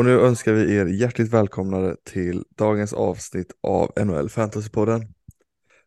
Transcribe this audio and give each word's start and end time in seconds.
Och 0.00 0.06
nu 0.06 0.20
önskar 0.20 0.52
vi 0.52 0.76
er 0.76 0.86
hjärtligt 0.86 1.28
välkomnade 1.28 1.96
till 2.04 2.44
dagens 2.56 2.92
avsnitt 2.92 3.52
av 3.62 3.92
NHL 4.04 4.28
Fantasypodden. 4.28 5.14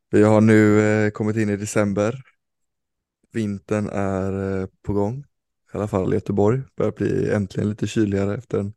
Vi 0.10 0.24
har 0.24 0.42
nu 0.42 0.82
eh, 0.82 1.12
kommit 1.12 1.38
in 1.38 1.50
i 1.50 1.58
december. 1.58 2.22
Vintern 3.32 3.90
är 3.90 4.62
eh, 4.62 4.68
på 4.82 4.94
gång, 4.94 5.20
i 5.74 5.78
alla 5.78 5.88
fall 5.88 6.14
i 6.14 6.16
Göteborg. 6.16 6.62
Börjar 6.76 6.92
bli 6.92 7.32
äntligen 7.32 7.70
lite 7.70 7.88
kyligare 7.88 8.38
efter 8.38 8.60
en 8.60 8.74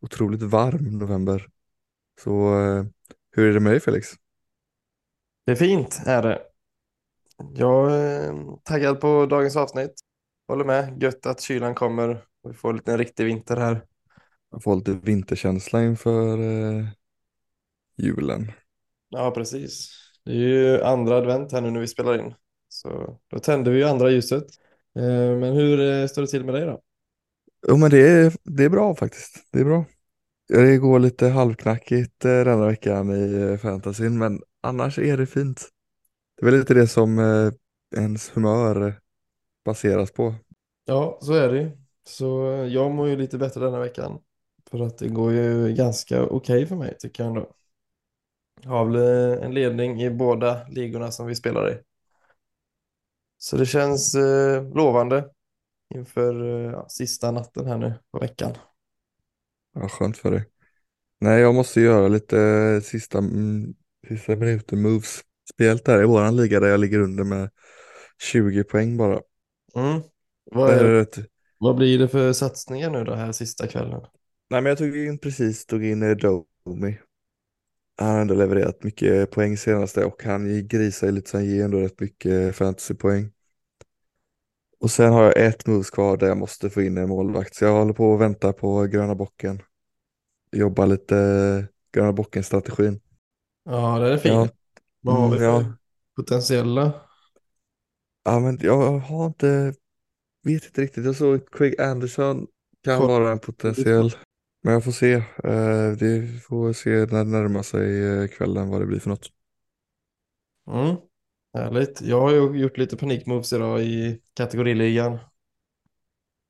otroligt 0.00 0.42
varm 0.42 0.98
november. 0.98 1.48
Så 2.20 2.60
eh, 2.60 2.84
hur 3.30 3.50
är 3.50 3.54
det 3.54 3.60
med 3.60 3.72
dig 3.72 3.80
Felix? 3.80 4.08
Det 5.46 5.52
är 5.52 5.56
fint, 5.56 6.00
är 6.06 6.22
det. 6.22 6.42
Jag 7.54 7.92
är 7.92 8.34
taggad 8.62 9.00
på 9.00 9.26
dagens 9.26 9.56
avsnitt. 9.56 9.94
Håller 10.48 10.64
med. 10.64 11.02
Gött 11.02 11.26
att 11.26 11.40
kylan 11.40 11.74
kommer 11.74 12.24
och 12.42 12.50
vi 12.50 12.54
får 12.54 12.70
en 12.70 12.76
liten 12.76 12.98
riktig 12.98 13.24
vinter 13.24 13.56
här. 13.56 13.86
Jag 14.52 14.62
får 14.62 14.76
lite 14.76 14.92
vinterkänsla 14.94 15.84
inför 15.84 16.38
eh, 16.38 16.86
julen. 17.96 18.52
Ja, 19.08 19.30
precis. 19.30 19.90
Det 20.24 20.30
är 20.32 20.34
ju 20.36 20.82
andra 20.82 21.16
advent 21.16 21.52
här 21.52 21.60
nu 21.60 21.70
när 21.70 21.80
vi 21.80 21.88
spelar 21.88 22.18
in. 22.18 22.34
Så 22.68 23.18
då 23.28 23.38
tänder 23.38 23.72
vi 23.72 23.78
ju 23.78 23.84
andra 23.84 24.10
ljuset. 24.10 24.44
Eh, 24.96 25.38
Men 25.38 25.52
hur 25.54 25.80
eh, 26.02 26.06
står 26.06 26.22
det 26.22 26.28
till 26.28 26.44
med 26.44 26.54
dig 26.54 26.66
då? 26.66 26.82
Jo 27.68 27.76
men 27.76 27.90
det 27.90 28.08
är, 28.08 28.32
det 28.44 28.64
är 28.64 28.68
bra 28.68 28.94
faktiskt. 28.94 29.44
Det 29.52 29.60
är 29.60 29.64
bra. 29.64 29.84
Det 30.48 30.78
går 30.78 30.98
lite 31.00 31.28
halvknackigt 31.28 32.24
eh, 32.24 32.30
denna 32.44 32.66
veckan 32.66 33.10
i 33.12 33.34
eh, 33.52 33.58
fantasyn 33.58 34.18
men 34.18 34.40
annars 34.62 34.98
är 34.98 35.16
det 35.16 35.26
fint. 35.26 35.68
Det 36.36 36.42
är 36.46 36.50
väl 36.50 36.60
lite 36.60 36.74
det 36.74 36.88
som 36.88 37.18
eh, 37.18 37.52
ens 38.00 38.30
humör 38.36 39.00
baseras 39.66 40.12
på. 40.12 40.34
Ja, 40.84 41.18
så 41.22 41.32
är 41.32 41.48
det 41.52 41.58
ju. 41.62 41.70
Så 42.04 42.26
jag 42.70 42.90
mår 42.92 43.08
ju 43.08 43.16
lite 43.16 43.38
bättre 43.38 43.60
denna 43.64 43.78
veckan. 43.80 44.18
För 44.72 44.80
att 44.80 44.98
det 44.98 45.08
går 45.08 45.32
ju 45.34 45.74
ganska 45.74 46.24
okej 46.24 46.66
för 46.66 46.76
mig 46.76 46.96
tycker 47.00 47.24
jag 47.24 47.30
ändå. 47.30 47.54
Jag 48.62 48.70
har 48.70 48.84
väl 48.84 48.96
eh, 49.38 49.44
en 49.44 49.54
ledning 49.54 50.02
i 50.02 50.10
båda 50.10 50.66
ligorna 50.68 51.10
som 51.12 51.26
vi 51.26 51.34
spelar 51.34 51.72
i. 51.72 51.78
Så 53.38 53.56
det 53.56 53.66
känns 53.66 54.14
eh, 54.14 54.74
lovande 54.74 55.30
inför 55.94 56.66
eh, 56.74 56.86
sista 56.88 57.30
natten 57.30 57.66
här 57.66 57.78
nu 57.78 57.94
på 58.12 58.18
veckan. 58.18 58.52
Ja, 59.74 59.88
skönt 59.88 60.16
för 60.18 60.30
dig. 60.30 60.44
Nej, 61.20 61.40
jag 61.42 61.54
måste 61.56 61.80
göra 61.80 62.08
lite 62.08 62.38
eh, 62.40 62.80
sista, 62.82 63.18
mm, 63.18 63.74
sista 64.08 64.36
minuter 64.36 64.76
moves. 64.76 65.20
Speciellt 65.54 65.84
där 65.84 66.02
i 66.02 66.06
våran 66.06 66.36
liga 66.36 66.60
där 66.60 66.68
jag 66.68 66.80
ligger 66.80 67.00
under 67.00 67.24
med 67.24 67.50
20 68.22 68.64
poäng 68.64 68.96
bara. 68.96 69.22
Mm. 69.74 70.02
Vad, 70.44 70.70
är 70.80 70.80
är, 70.80 71.02
ett- 71.02 71.18
vad 71.58 71.76
blir 71.76 71.98
det 71.98 72.08
för 72.08 72.32
satsningar 72.32 72.90
nu 72.90 73.04
då 73.04 73.14
här 73.14 73.32
sista 73.32 73.66
kvällen? 73.68 74.02
Nej 74.52 74.62
men 74.62 74.70
jag 74.70 74.78
tog 74.78 74.96
in 74.96 75.18
precis, 75.18 75.66
tog 75.66 75.84
in 75.84 76.18
Domi. 76.64 76.98
Han 77.96 78.08
har 78.10 78.20
ändå 78.20 78.34
levererat 78.34 78.84
mycket 78.84 79.30
poäng 79.30 79.56
senaste 79.56 80.04
och 80.04 80.22
han 80.24 80.68
grisar 80.68 81.12
lite 81.12 81.30
så 81.30 81.36
han 81.36 81.46
ger 81.46 81.64
ändå 81.64 81.80
rätt 81.80 82.00
mycket 82.00 82.56
fantasypoäng. 82.56 83.32
Och 84.80 84.90
sen 84.90 85.12
har 85.12 85.22
jag 85.24 85.36
ett 85.46 85.66
moves 85.66 85.90
kvar 85.90 86.16
där 86.16 86.26
jag 86.26 86.36
måste 86.36 86.70
få 86.70 86.82
in 86.82 86.98
en 86.98 87.08
målvakt 87.08 87.54
så 87.54 87.64
jag 87.64 87.72
håller 87.78 87.92
på 87.92 88.14
att 88.14 88.20
vänta 88.20 88.52
på 88.52 88.84
gröna 88.86 89.14
bocken. 89.14 89.62
Jobba 90.52 90.86
lite 90.86 91.68
gröna 91.92 92.12
bocken 92.12 92.44
strategin. 92.44 93.00
Ja, 93.64 93.98
det 93.98 94.12
är 94.12 94.16
fint. 94.18 94.42
Ja, 94.42 94.48
Vad 95.00 95.16
har 95.16 95.30
vi 95.30 95.38
mm, 95.38 95.40
för 95.40 95.64
ja. 95.64 95.76
potentiella? 96.16 97.08
ja 98.24 98.40
men 98.40 98.58
jag 98.62 98.98
har 98.98 99.26
inte, 99.26 99.74
vet 100.44 100.64
inte 100.66 100.82
riktigt. 100.82 101.04
Jag 101.04 101.16
såg 101.16 101.50
Craig 101.52 101.80
Anderson 101.80 102.46
kan 102.84 102.98
Kolla. 102.98 103.08
vara 103.08 103.32
en 103.32 103.38
potentiell. 103.38 104.12
Men 104.62 104.72
jag 104.74 104.84
får 104.84 104.92
se. 104.92 105.12
Eh, 105.44 105.92
Det 105.98 106.42
får 106.48 106.72
se 106.72 106.90
när 106.90 107.06
det 107.24 107.30
närmar 107.30 107.62
sig 107.62 108.04
eh, 108.22 108.28
kvällen 108.28 108.68
vad 108.70 108.80
det 108.80 108.86
blir 108.86 108.98
för 109.00 109.10
något. 109.10 109.30
Mm. 110.66 110.96
Härligt. 111.54 112.02
Jag 112.02 112.20
har 112.20 112.30
ju 112.32 112.60
gjort 112.60 112.78
lite 112.78 112.96
panikmoves 112.96 113.52
idag 113.52 113.82
i 113.82 114.20
kategoriligan. 114.34 115.18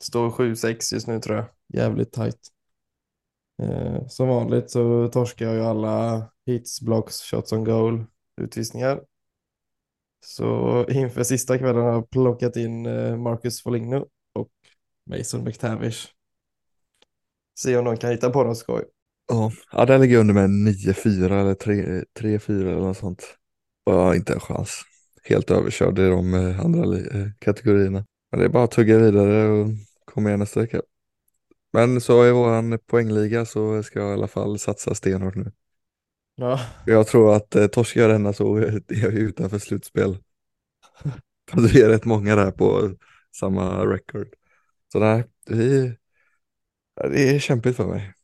Står 0.03 0.31
7-6 0.31 0.93
just 0.95 1.07
nu 1.07 1.21
tror 1.21 1.37
jag. 1.37 1.47
Jävligt 1.69 2.13
tajt. 2.13 2.49
Eh, 3.63 4.07
som 4.07 4.29
vanligt 4.29 4.71
så 4.71 5.09
torskar 5.09 5.47
jag 5.47 5.55
ju 5.55 5.61
alla 5.63 6.27
hits, 6.47 6.81
blocks, 6.81 7.21
shots 7.31 7.53
on 7.53 7.65
goal, 7.65 8.05
utvisningar. 8.41 9.01
Så 10.25 10.87
inför 10.89 11.23
sista 11.23 11.59
kvällen 11.59 11.83
har 11.83 11.93
jag 11.93 12.11
plockat 12.11 12.57
in 12.57 12.87
eh, 12.87 13.17
Marcus 13.17 13.63
Foligno 13.63 14.07
och 14.33 14.51
Mason 15.07 15.45
McTavish. 15.45 16.09
Se 17.55 17.77
om 17.77 17.85
någon 17.85 17.97
kan 17.97 18.11
hitta 18.11 18.31
på 18.31 18.45
något 18.45 18.59
skoj. 18.59 18.85
Ja, 19.29 19.53
ja 19.73 19.87
där 19.87 19.99
ligger 19.99 20.19
under 20.19 20.35
med 20.35 20.51
9-4 20.51 21.41
eller 21.41 21.55
3-4 21.55 22.61
eller 22.61 22.81
något 22.81 22.97
sånt. 22.97 23.37
Och 23.87 23.93
jag 23.93 23.99
har 23.99 24.15
inte 24.15 24.33
en 24.33 24.41
chans. 24.41 24.83
Helt 25.25 25.51
överkörd 25.51 25.99
i 25.99 26.09
de 26.09 26.35
eh, 26.35 26.61
andra 26.61 26.99
eh, 26.99 27.27
kategorierna. 27.39 28.05
Men 28.31 28.41
det 28.41 28.47
är 28.47 28.49
bara 28.49 28.65
att 28.65 28.71
tugga 28.71 28.99
vidare 28.99 29.49
och 29.49 29.69
komma 30.05 30.29
igen 30.29 30.41
nästa 30.41 30.61
vecka. 30.61 30.83
Men 31.73 32.01
så 32.01 32.27
i 32.27 32.33
våran 32.33 32.79
poängliga 32.87 33.45
så 33.45 33.83
ska 33.83 33.99
jag 33.99 34.11
i 34.11 34.13
alla 34.13 34.29
fall 34.29 34.59
satsa 34.59 34.95
stenhårt 34.95 35.35
nu. 35.35 35.53
Ja, 36.35 36.61
Jag 36.87 37.07
tror 37.07 37.37
att 37.37 37.57
eh, 37.57 37.67
torskar 37.67 38.01
jag 38.01 38.11
denna 38.11 38.33
så 38.33 38.57
är 38.57 38.83
jag 38.87 39.13
utanför 39.13 39.59
slutspel. 39.59 40.19
För 41.51 41.61
det 41.61 41.81
är 41.81 41.89
rätt 41.89 42.05
många 42.05 42.37
där 42.37 42.51
på 42.51 42.95
samma 43.37 43.87
record. 43.87 44.29
Så 44.93 44.99
nej, 44.99 45.25
det, 45.47 45.97
det 46.95 47.29
är 47.35 47.39
kämpigt 47.39 47.77
för 47.77 47.87
mig. 47.87 48.15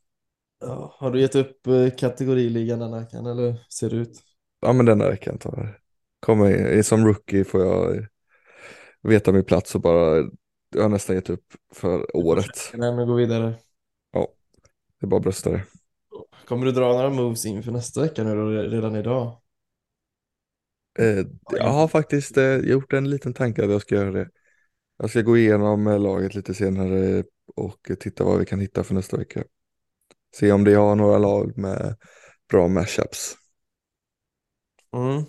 ja. 0.59 0.95
Har 0.99 1.11
du 1.11 1.21
gett 1.21 1.35
upp 1.35 1.67
eh, 1.67 1.89
kategoriligan 1.97 2.79
denna 2.79 2.99
veckan 2.99 3.25
eller 3.25 3.43
hur 3.51 3.55
ser 3.69 3.89
det 3.89 3.95
ut? 3.95 4.23
Ja 4.61 4.73
men 4.73 4.85
denna 4.85 5.09
veckan 5.09 5.37
tar 5.37 5.79
kommer 6.19 6.77
in, 6.77 6.83
som 6.83 7.05
rookie 7.05 7.43
får 7.43 7.61
jag 7.61 8.07
veta 9.01 9.31
min 9.31 9.45
plats 9.45 9.75
och 9.75 9.81
bara, 9.81 10.29
jag 10.75 10.81
har 10.81 10.89
nästan 10.89 11.15
gett 11.15 11.29
upp 11.29 11.45
för 11.73 12.15
året. 12.15 12.73
Nej, 12.73 12.95
men 12.95 13.07
gå 13.07 13.13
vidare. 13.13 13.53
Det 14.99 15.05
är 15.05 15.07
bara 15.07 15.17
att 15.17 15.23
brösta 15.23 15.49
det. 15.49 15.63
Kommer 16.47 16.65
du 16.65 16.71
dra 16.71 16.93
några 16.93 17.09
moves 17.09 17.45
inför 17.45 17.71
nästa 17.71 18.01
vecka 18.01 18.23
nu 18.23 18.35
då, 18.35 18.45
redan 18.49 18.95
idag? 18.95 19.37
Eh, 20.99 21.25
jag 21.51 21.69
har 21.69 21.87
faktiskt 21.87 22.37
eh, 22.37 22.57
gjort 22.57 22.93
en 22.93 23.09
liten 23.09 23.33
tanke 23.33 23.63
att 23.63 23.71
jag 23.71 23.81
ska 23.81 23.95
göra 23.95 24.11
det. 24.11 24.29
Jag 24.97 25.09
ska 25.09 25.21
gå 25.21 25.37
igenom 25.37 25.87
eh, 25.87 25.99
laget 25.99 26.35
lite 26.35 26.53
senare 26.53 27.23
och 27.55 27.91
titta 27.99 28.23
vad 28.23 28.39
vi 28.39 28.45
kan 28.45 28.59
hitta 28.59 28.83
för 28.83 28.93
nästa 28.93 29.17
vecka. 29.17 29.43
Se 30.35 30.51
om 30.51 30.63
det 30.63 30.73
har 30.73 30.95
några 30.95 31.17
lag 31.17 31.57
med 31.57 31.95
bra 32.49 32.67
mashups. 32.67 33.35
Mm. 34.93 35.23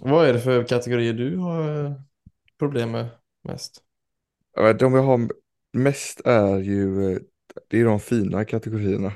Vad 0.00 0.28
är 0.28 0.32
det 0.32 0.40
för 0.40 0.64
kategorier 0.64 1.12
du 1.12 1.36
har 1.36 1.84
eh, 1.84 1.92
problem 2.58 2.90
med 2.90 3.08
mest? 3.44 3.82
De 4.78 4.94
jag 4.94 5.02
har 5.02 5.30
mest 5.72 6.20
är 6.24 6.58
ju, 6.58 7.12
eh, 7.12 7.18
det 7.68 7.80
är 7.80 7.84
de 7.84 8.00
fina 8.00 8.44
kategorierna. 8.44 9.12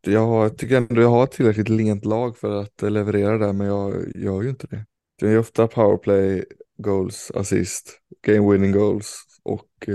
Jag 0.00 0.26
har, 0.26 0.48
tycker 0.48 0.76
ändå 0.76 1.02
jag 1.02 1.08
har 1.08 1.24
ett 1.24 1.32
tillräckligt 1.32 1.68
lent 1.68 2.04
lag 2.04 2.38
för 2.38 2.60
att 2.60 2.82
eh, 2.82 2.90
leverera 2.90 3.38
där, 3.38 3.52
men 3.52 3.66
jag 3.66 4.16
gör 4.16 4.42
ju 4.42 4.50
inte 4.50 4.66
det. 4.66 4.86
Det 5.18 5.30
är 5.30 5.38
ofta 5.38 5.68
powerplay, 5.68 6.44
goals, 6.76 7.30
assist, 7.34 8.00
game 8.22 8.52
winning 8.52 8.72
goals 8.72 9.24
och 9.42 9.88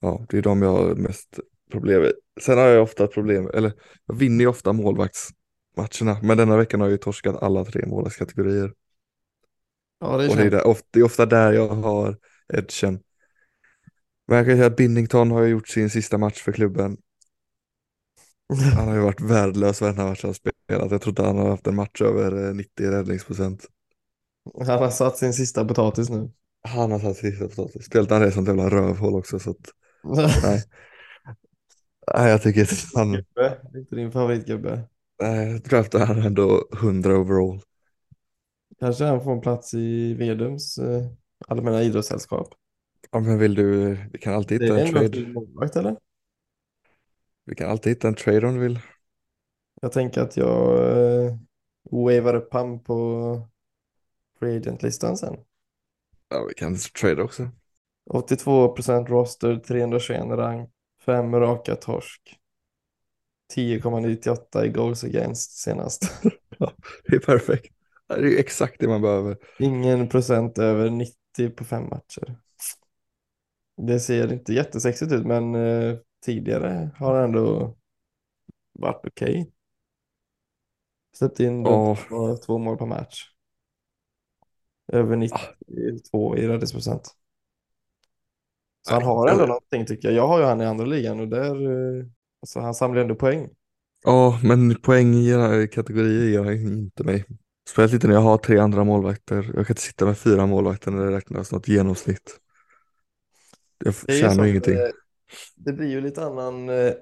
ja, 0.00 0.26
det 0.28 0.38
är 0.38 0.42
de 0.42 0.62
jag 0.62 0.72
har 0.72 0.94
mest 0.94 1.40
problem 1.70 2.02
med. 2.02 2.12
Sen 2.40 2.58
har 2.58 2.66
jag 2.66 2.82
ofta 2.82 3.06
problem, 3.06 3.50
eller 3.54 3.72
jag 4.06 4.14
vinner 4.14 4.44
ju 4.44 4.48
ofta 4.48 4.72
målvaktsmatcherna, 4.72 6.20
men 6.22 6.36
denna 6.36 6.56
veckan 6.56 6.80
har 6.80 6.86
jag 6.86 6.92
ju 6.92 6.98
torskat 6.98 7.42
alla 7.42 7.64
tre 7.64 7.86
målvaktskategorier. 7.86 8.72
Ja, 10.00 10.16
det 10.16 10.24
är 10.24 10.30
Och 10.30 10.36
det 10.36 10.42
är, 10.42 10.50
där, 10.50 10.66
ofta, 10.66 10.86
det 10.90 11.00
är 11.00 11.04
ofta 11.04 11.26
där 11.26 11.52
jag 11.52 11.68
har 11.68 12.16
edgen. 12.54 13.00
Men 14.26 14.36
jag 14.36 14.46
kan 14.46 14.56
säga 14.56 14.66
att 14.66 14.76
Binnington 14.76 15.30
har 15.30 15.42
ju 15.42 15.48
gjort 15.48 15.68
sin 15.68 15.90
sista 15.90 16.18
match 16.18 16.42
för 16.42 16.52
klubben. 16.52 16.96
Han 18.76 18.88
har 18.88 18.94
ju 18.94 19.00
varit 19.00 19.20
värdelös 19.20 19.80
varenda 19.80 20.04
match 20.04 20.24
han 20.24 20.34
spelat. 20.34 20.90
Jag 20.90 21.02
tror 21.02 21.08
inte 21.08 21.22
han 21.22 21.38
har 21.38 21.48
haft 21.48 21.66
en 21.66 21.74
match 21.74 22.02
över 22.02 22.48
eh, 22.48 22.54
90 22.54 22.90
räddningsprocent. 22.90 23.66
Han 24.58 24.66
har 24.66 24.90
satt 24.90 25.18
sin 25.18 25.32
sista 25.32 25.64
potatis 25.64 26.10
nu. 26.10 26.30
Han 26.68 26.92
har 26.92 26.98
satt 26.98 27.16
sista 27.16 27.48
potatis. 27.48 27.84
Spelat 27.84 28.10
han 28.10 28.20
det 28.20 28.32
som 28.32 28.42
ett 28.42 28.48
jävla 28.48 28.70
rövhål 28.70 29.14
också 29.14 29.38
så 29.38 29.50
att 29.50 29.70
nej. 30.42 30.62
Nej 32.14 32.30
jag 32.30 32.42
tycker 32.42 32.62
att 32.62 32.94
han, 32.94 33.12
Gubbe, 33.12 33.60
inte 33.74 33.96
din 33.96 34.12
favoritgubbe. 34.12 34.88
nej 35.22 35.50
jag 35.52 35.60
draftar 35.62 36.06
han 36.06 36.22
ändå 36.22 36.68
100 36.72 37.18
overall. 37.18 37.60
Kanske 38.78 39.04
han 39.04 39.24
får 39.24 39.32
en 39.32 39.40
plats 39.40 39.74
i 39.74 40.14
Vedums 40.14 40.78
eh, 40.78 41.06
allmänna 41.48 41.82
idrottssällskap. 41.82 42.54
Ja 43.10 43.20
men 43.20 43.38
vill 43.38 43.54
du, 43.54 43.96
vi 44.12 44.18
kan 44.18 44.34
alltid 44.34 44.62
hitta 44.62 44.74
en 44.74 44.86
trade. 44.86 45.32
målvakt 45.34 45.76
eller? 45.76 45.96
Vi 47.44 47.54
kan 47.54 47.70
alltid 47.70 47.90
hitta 47.92 48.08
en 48.08 48.14
trade 48.14 48.46
om 48.46 48.54
du 48.54 48.60
vill. 48.60 48.80
Jag 49.82 49.92
tänker 49.92 50.20
att 50.20 50.36
jag 50.36 50.78
eh, 51.26 51.36
wavar 51.90 52.34
upp 52.34 52.52
han 52.52 52.80
på 52.80 53.40
free 54.38 54.56
agent-listan 54.56 55.16
sen. 55.16 55.36
Ja 56.28 56.44
vi 56.48 56.54
kan 56.54 56.76
trade 56.76 57.22
också. 57.22 57.50
82% 58.10 59.08
roster, 59.08 59.56
321 59.56 60.36
rang, 60.36 60.68
Fem 61.06 61.34
raka 61.34 61.76
torsk. 61.76 62.38
10,98 63.54 64.64
i 64.64 64.68
goals 64.68 65.04
against 65.04 65.58
senast. 65.58 66.12
Ja, 66.58 66.72
det 67.08 67.16
är 67.16 67.20
perfekt. 67.20 67.74
Det 68.08 68.14
är 68.14 68.38
exakt 68.38 68.80
det 68.80 68.88
man 68.88 69.02
behöver. 69.02 69.36
Ingen 69.58 70.08
procent 70.08 70.58
över 70.58 70.90
90 70.90 71.50
på 71.56 71.64
fem 71.64 71.84
matcher. 71.84 72.36
Det 73.76 74.00
ser 74.00 74.32
inte 74.32 74.52
jättesexigt 74.52 75.12
ut, 75.12 75.26
men 75.26 75.54
eh, 75.54 75.96
tidigare 76.24 76.90
har 76.98 77.18
det 77.18 77.24
ändå 77.24 77.76
varit 78.72 79.06
okej. 79.06 79.52
Släppt 81.16 81.40
in 81.40 81.64
Ja, 81.64 81.96
två, 82.46 82.58
mål 82.58 82.78
per 82.78 82.86
match. 82.86 83.30
Över 84.92 85.16
92 85.16 86.36
i 86.36 86.48
räddningsprocent. 86.48 87.16
Så 88.88 88.94
han 88.94 89.02
har 89.02 89.28
ändå 89.28 89.46
någonting 89.46 89.86
tycker 89.86 90.08
jag. 90.08 90.16
Jag 90.16 90.28
har 90.28 90.38
ju 90.38 90.44
han 90.44 90.60
i 90.60 90.64
andra 90.66 90.84
ligan 90.86 91.20
och 91.20 91.28
där, 91.28 91.70
eh, 92.00 92.04
alltså 92.42 92.60
han 92.60 92.74
samlar 92.74 93.00
ändå 93.02 93.14
poäng. 93.14 93.48
ja, 94.04 94.40
men 94.42 94.74
poäng 94.82 95.14
i 95.14 95.68
kategorier 95.72 96.28
ger 96.30 96.44
han 96.44 96.52
inte 96.54 97.04
mig. 97.04 97.24
Speciellt 97.68 97.92
inte 97.94 98.06
när 98.06 98.14
jag 98.14 98.20
har 98.22 98.38
tre 98.38 98.58
andra 98.58 98.84
målvakter. 98.84 99.36
Jag 99.36 99.66
kan 99.66 99.74
inte 99.74 99.82
sitta 99.82 100.06
med 100.06 100.18
fyra 100.18 100.46
målvakter 100.46 100.90
när 100.90 101.04
det 101.06 101.16
räknas 101.16 101.52
något 101.52 101.68
genomsnitt. 101.68 102.40
Jag 103.84 103.94
tjänar 104.10 104.44
ju 104.44 104.50
ingenting. 104.50 104.74
eh, 104.74 104.80
Det 105.56 105.72
blir 105.72 105.88
ju 105.88 106.00
lite 106.00 106.24
annan, 106.26 106.68
eh, 106.68 106.92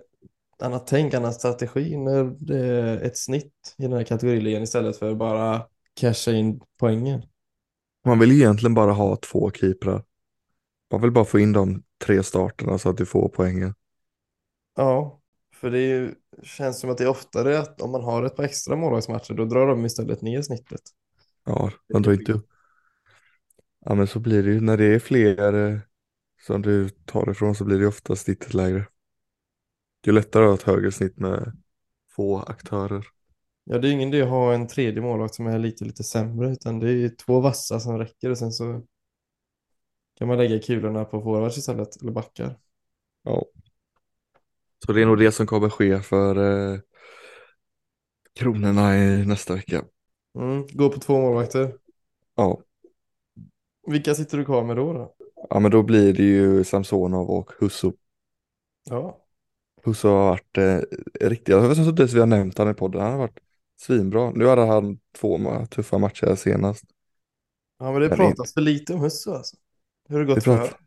annat 0.62 0.86
tänk, 0.86 1.14
annan 1.14 1.32
strategi 1.34 1.96
när 1.96 2.24
det 2.38 2.58
är 2.58 3.00
ett 3.02 3.18
snitt 3.18 3.74
i 3.78 3.82
den 3.82 3.92
här 3.92 4.04
kategoriligan 4.04 4.62
istället 4.62 4.96
för 4.96 5.14
bara 5.14 5.62
casha 6.00 6.32
in 6.32 6.60
poängen. 6.80 7.22
Man 8.06 8.18
vill 8.18 8.30
ju 8.32 8.36
egentligen 8.36 8.74
bara 8.74 8.92
ha 8.92 9.16
två 9.16 9.50
keeprar. 9.50 10.02
Man 10.94 11.02
vill 11.02 11.10
bara 11.10 11.24
få 11.24 11.38
in 11.38 11.52
de 11.52 11.82
tre 12.04 12.22
starterna 12.22 12.78
så 12.78 12.90
att 12.90 12.96
du 12.96 13.06
får 13.06 13.28
poängen. 13.28 13.74
Ja, 14.76 15.20
för 15.54 15.70
det 15.70 15.80
ju, 15.80 16.14
känns 16.42 16.80
som 16.80 16.90
att 16.90 16.98
det 16.98 17.04
är 17.04 17.08
oftare 17.08 17.58
att 17.58 17.80
om 17.80 17.90
man 17.90 18.04
har 18.04 18.22
ett 18.22 18.36
par 18.36 18.44
extra 18.44 18.76
målvaktsmatcher 18.76 19.34
då 19.34 19.44
drar 19.44 19.66
de 19.66 19.84
istället 19.84 20.22
ner 20.22 20.42
snittet. 20.42 20.80
Ja, 21.46 21.70
man 21.92 22.02
drar 22.02 22.12
inte 22.12 22.32
upp. 22.32 22.46
Ja, 23.84 23.94
men 23.94 24.06
så 24.06 24.18
blir 24.18 24.42
det 24.42 24.50
ju. 24.50 24.60
När 24.60 24.76
det 24.76 24.84
är 24.84 24.98
fler 24.98 25.52
eh, 25.52 25.78
som 26.46 26.62
du 26.62 26.88
tar 26.88 27.30
ifrån 27.30 27.54
så 27.54 27.64
blir 27.64 27.78
det 27.78 27.86
ofta 27.86 28.16
snittet 28.16 28.54
lägre. 28.54 28.86
Det 30.00 30.10
är 30.10 30.14
lättare 30.14 30.44
att 30.44 30.48
ha 30.48 30.54
ett 30.54 30.62
högre 30.62 30.92
snitt 30.92 31.18
med 31.18 31.56
få 32.16 32.38
aktörer. 32.38 33.06
Ja, 33.64 33.78
det 33.78 33.88
är 33.88 33.92
ingen 33.92 34.08
idé 34.08 34.22
att 34.22 34.28
ha 34.28 34.54
en 34.54 34.66
tredje 34.66 35.02
målvakt 35.02 35.34
som 35.34 35.46
är 35.46 35.58
lite, 35.58 35.84
lite 35.84 36.04
sämre 36.04 36.52
utan 36.52 36.78
det 36.78 36.92
är 36.92 37.08
två 37.08 37.40
vassa 37.40 37.80
som 37.80 37.98
räcker 37.98 38.30
och 38.30 38.38
sen 38.38 38.52
så 38.52 38.82
kan 40.18 40.28
man 40.28 40.38
lägga 40.38 40.58
kulorna 40.58 41.04
på 41.04 41.22
forwards 41.22 41.58
istället 41.58 42.02
eller 42.02 42.12
backar. 42.12 42.58
Ja. 43.22 43.44
Så 44.86 44.92
det 44.92 45.02
är 45.02 45.06
nog 45.06 45.18
det 45.18 45.32
som 45.32 45.46
kommer 45.46 45.68
ske 45.68 46.00
för 46.00 46.36
eh, 46.72 46.80
kronorna 48.34 48.98
i 48.98 49.26
nästa 49.26 49.54
vecka. 49.54 49.84
Mm, 50.38 50.66
gå 50.72 50.90
på 50.90 51.00
två 51.00 51.20
målvakter. 51.20 51.76
Ja. 52.34 52.60
Vilka 53.86 54.14
sitter 54.14 54.38
du 54.38 54.44
kvar 54.44 54.64
med 54.64 54.76
då? 54.76 54.92
då? 54.92 55.14
ja, 55.50 55.60
men 55.60 55.70
då 55.70 55.82
blir 55.82 56.12
det 56.12 56.22
ju 56.22 56.64
Samsonov 56.64 57.30
och 57.30 57.52
Husso. 57.60 57.92
Ja, 58.90 59.20
Husso 59.82 60.08
har 60.08 60.24
varit 60.24 60.58
eh, 60.58 60.80
riktigt, 61.20 61.48
jag 61.48 61.68
vet 61.68 61.78
inte 61.78 62.04
vi 62.04 62.20
har 62.20 62.26
nämnt 62.26 62.58
han 62.58 62.70
i 62.70 62.74
podden, 62.74 63.00
han 63.00 63.10
har 63.10 63.18
varit 63.18 63.38
svinbra. 63.80 64.30
Nu 64.30 64.46
hade 64.46 64.62
han 64.62 64.98
två 65.18 65.66
tuffa 65.70 65.98
matcher 65.98 66.34
senast. 66.34 66.84
ja 67.78 67.92
men 67.92 68.02
det 68.02 68.08
Men 68.08 68.18
pratas 68.18 68.54
för 68.54 68.60
lite 68.60 68.94
om 68.94 69.00
Husso 69.00 69.32
alltså. 69.32 69.56
Hur 70.08 70.14
har 70.16 70.24
det 70.24 70.34
gått 70.34 70.44
för 70.44 70.56
pratar- 70.56 70.78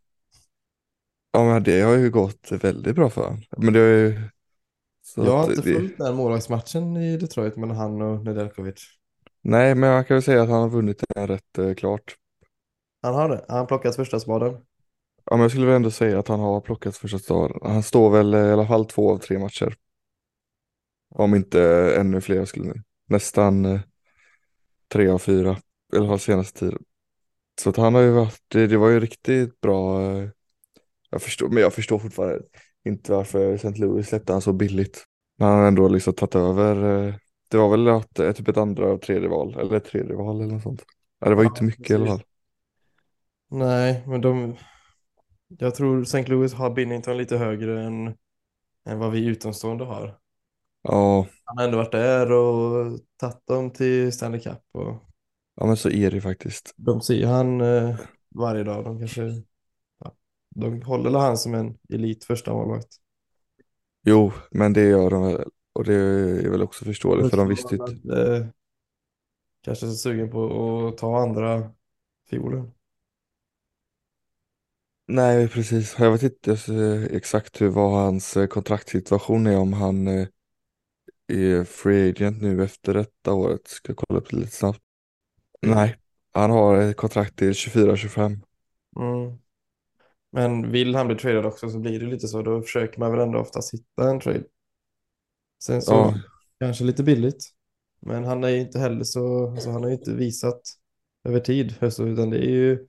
Ja 1.31 1.43
men 1.45 1.63
det 1.63 1.81
har 1.81 1.95
ju 1.95 2.09
gått 2.11 2.51
väldigt 2.51 2.95
bra 2.95 3.09
för 3.09 3.23
honom. 3.23 3.41
Men 3.57 3.73
det 3.73 3.79
har 3.79 3.87
ju... 3.87 4.21
Så 5.01 5.25
Jag 5.25 5.31
har 5.31 5.43
att 5.43 5.49
inte 5.49 5.61
det, 5.69 5.75
följt 5.75 5.97
den 5.97 6.15
målvaktsmatchen 6.15 6.97
i 6.97 7.17
Detroit 7.17 7.55
mellan 7.57 7.77
han 7.77 8.01
och 8.01 8.25
Nedeljkovic. 8.25 8.85
Nej 9.41 9.75
men 9.75 9.89
jag 9.89 10.07
kan 10.07 10.15
väl 10.15 10.23
säga 10.23 10.41
att 10.41 10.49
han 10.49 10.61
har 10.61 10.69
vunnit 10.69 11.03
den 11.15 11.27
rätt 11.27 11.57
eh, 11.57 11.73
klart. 11.73 12.15
Han 13.01 13.13
har 13.15 13.29
det. 13.29 13.45
Han 13.47 13.57
har 13.57 13.65
plockat 13.65 13.95
första 13.95 14.19
spaden. 14.19 14.53
Ja 15.25 15.35
men 15.35 15.39
jag 15.41 15.51
skulle 15.51 15.65
väl 15.65 15.75
ändå 15.75 15.91
säga 15.91 16.19
att 16.19 16.27
han 16.27 16.39
har 16.39 16.61
plockat 16.61 16.97
första 16.97 17.19
staden. 17.19 17.59
Han 17.63 17.83
står 17.83 18.09
väl 18.09 18.33
eh, 18.33 18.39
i 18.39 18.51
alla 18.51 18.67
fall 18.67 18.85
två 18.85 19.11
av 19.11 19.17
tre 19.17 19.39
matcher. 19.39 19.75
Om 21.09 21.35
inte 21.35 21.61
ännu 21.99 22.21
fler 22.21 22.45
skulle 22.45 22.83
Nästan 23.09 23.65
eh, 23.65 23.79
tre 24.87 25.07
av 25.09 25.19
fyra. 25.19 25.57
I 25.93 25.97
alla 25.97 26.07
fall 26.07 26.19
senaste 26.19 26.59
tiden. 26.59 26.83
Så 27.61 27.69
att 27.69 27.77
han 27.77 27.93
har 27.95 28.01
ju 28.01 28.11
varit, 28.11 28.41
det, 28.47 28.77
var 28.77 28.89
ju 28.89 28.99
riktigt 28.99 29.61
bra. 29.61 30.01
eh, 30.01 30.29
Jag 31.11 31.21
förstår, 31.21 31.49
men 31.49 31.63
jag 31.63 31.73
förstår 31.73 31.99
fortfarande 31.99 32.41
inte 32.85 33.11
varför 33.11 33.53
St. 33.55 33.69
Louis 33.81 34.07
släppte 34.09 34.33
han 34.33 34.41
så 34.41 34.53
billigt. 34.53 35.05
Men 35.37 35.47
han 35.49 35.59
har 35.59 35.67
ändå 35.67 35.87
liksom 35.87 36.13
tagit 36.13 36.35
över. 36.35 37.07
eh, 37.09 37.15
Det 37.51 37.57
var 37.57 37.69
väl 37.69 37.87
att, 37.87 38.19
eh, 38.19 38.31
typ 38.33 38.47
ett 38.47 38.57
andra 38.57 38.93
och 38.93 39.01
tredje 39.01 39.29
val. 39.29 39.55
Eller 39.59 39.75
ett 39.77 39.85
tredje 39.85 40.15
val 40.15 40.41
eller 40.41 40.53
något 40.53 40.63
sånt. 40.63 40.83
Ja, 41.19 41.29
det 41.29 41.35
var 41.35 41.43
ju 41.43 41.47
Ja, 41.47 41.49
inte 41.49 41.63
mycket 41.63 41.89
i 41.91 41.95
alla 41.95 42.07
fall. 42.07 42.23
Nej, 43.49 44.03
men 44.07 44.21
de... 44.21 44.55
Jag 45.47 45.75
tror 45.75 46.01
St. 46.01 46.27
Louis 46.27 46.53
har 46.53 46.69
Binnington 46.69 47.17
lite 47.17 47.37
högre 47.37 47.83
än, 47.83 48.07
än 48.85 48.99
vad 48.99 49.11
vi 49.11 49.25
utomstående 49.27 49.85
har. 49.85 50.19
Ja, 50.83 51.27
Han 51.45 51.57
har 51.57 51.65
ändå 51.65 51.77
varit 51.77 51.91
där 51.91 52.31
och 52.31 52.99
tagit 53.17 53.47
dem 53.47 53.71
till 53.71 54.11
Stanley 54.13 54.41
Cup. 54.41 54.59
Och 54.73 55.03
ja 55.57 55.65
men 55.65 55.77
så 55.77 55.89
är 55.89 56.09
det 56.09 56.15
ju 56.15 56.21
faktiskt. 56.21 56.73
de 56.75 57.01
ser 57.01 57.25
han 57.25 57.61
eh, 57.61 57.99
varje 58.35 58.63
dag. 58.63 58.85
De 58.85 58.99
kanske... 58.99 59.21
Ja, 59.99 60.15
de 60.55 60.81
håller 60.81 61.19
han 61.19 61.37
som 61.37 61.53
en 61.53 61.77
elit 61.89 62.23
första 62.23 62.53
målvakt. 62.53 62.87
Jo, 64.05 64.31
men 64.51 64.73
det 64.73 64.83
gör 64.83 65.09
de 65.09 65.23
väl. 65.23 65.49
Och 65.73 65.83
det 65.83 65.95
är 66.45 66.49
väl 66.49 66.61
också 66.61 66.85
förståeligt 66.85 67.29
för 67.29 67.37
de 67.37 67.47
visste 67.47 67.75
ju 67.75 67.81
inte. 67.81 68.21
Eh, 68.21 68.45
kanske 69.61 69.87
så 69.87 69.93
sugen 69.93 70.31
på 70.31 70.87
att 70.87 70.97
ta 70.97 71.21
andra 71.21 71.71
fiolen. 72.29 72.71
Nej, 75.07 75.47
precis. 75.47 75.95
Jag 75.99 76.11
vet 76.11 76.23
inte 76.23 76.51
eh, 76.51 77.03
exakt 77.03 77.61
hur 77.61 77.69
vad 77.69 77.91
hans 77.91 78.37
eh, 78.37 78.47
kontraktssituation 78.47 79.47
är 79.47 79.57
om 79.57 79.73
han 79.73 80.07
eh, 80.07 80.27
är 81.27 81.63
free 81.63 82.09
agent 82.09 82.41
nu 82.41 82.63
efter 82.63 82.93
detta 82.93 83.33
året. 83.33 83.67
Ska 83.67 83.93
kolla 83.95 84.19
upp 84.19 84.29
det 84.29 84.37
lite 84.37 84.51
snabbt. 84.51 84.81
Nej, 85.61 85.95
han 86.31 86.51
har 86.51 86.77
ett 86.77 86.97
kontrakt 86.97 87.35
till 87.35 87.51
24-25. 87.51 88.39
Mm. 88.99 89.37
Men 90.31 90.71
vill 90.71 90.95
han 90.95 91.07
bli 91.07 91.15
tradad 91.15 91.45
också 91.45 91.69
så 91.69 91.79
blir 91.79 91.99
det 91.99 92.05
lite 92.05 92.27
så. 92.27 92.41
Då 92.41 92.61
försöker 92.61 92.99
man 92.99 93.11
väl 93.11 93.19
ändå 93.19 93.39
oftast 93.39 93.73
hitta 93.73 94.09
en 94.09 94.19
trade. 94.19 94.43
Sen 95.63 95.81
så 95.81 95.93
Ja, 95.93 96.13
kanske 96.59 96.83
lite 96.83 97.03
billigt. 97.03 97.43
Men 97.99 98.23
han 98.23 98.43
är 98.43 98.49
ju 98.49 98.59
inte 98.59 98.79
heller 98.79 99.03
så, 99.03 99.49
alltså 99.49 99.69
han 99.71 99.83
har 99.83 99.89
ju 99.89 99.95
inte 99.95 100.13
visat 100.13 100.61
över 101.23 101.39
tid, 101.39 101.75
Hösso, 101.79 102.05
utan 102.05 102.29
det 102.29 102.37
är 102.37 102.49
ju 102.49 102.87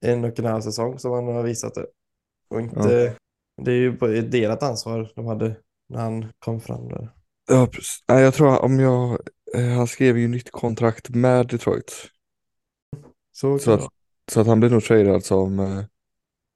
en 0.00 0.24
och 0.24 0.38
en 0.38 0.44
halv 0.44 0.60
säsong 0.60 0.98
som 0.98 1.12
han 1.12 1.26
har 1.26 1.42
visat 1.42 1.74
det. 1.74 1.86
Och 2.48 2.60
inte, 2.60 3.16
det 3.62 3.72
är 3.72 3.76
ju 3.76 4.18
ett 4.18 4.32
delat 4.32 4.62
ansvar 4.62 5.12
de 5.14 5.26
hade 5.26 5.56
när 5.88 6.00
han 6.00 6.32
kom 6.38 6.60
fram 6.60 6.88
där. 6.88 7.10
ja 7.48 7.66
precis. 7.66 8.04
Nej, 8.08 8.22
jag 8.22 8.34
tror 8.34 8.64
om 8.64 8.80
jag, 8.80 9.18
han 9.60 9.86
skrev 9.86 10.18
ju 10.18 10.28
nytt 10.28 10.50
kontrakt 10.50 11.08
med 11.08 11.46
Detroit. 11.48 12.10
Så 13.32 13.58
Så 13.58 13.72
att, 13.72 13.88
så 14.32 14.40
att 14.40 14.46
han 14.46 14.60
blir 14.60 14.70
nog 14.70 14.84
tradad 14.84 15.24
som 15.24 15.60
eh, 15.60 15.84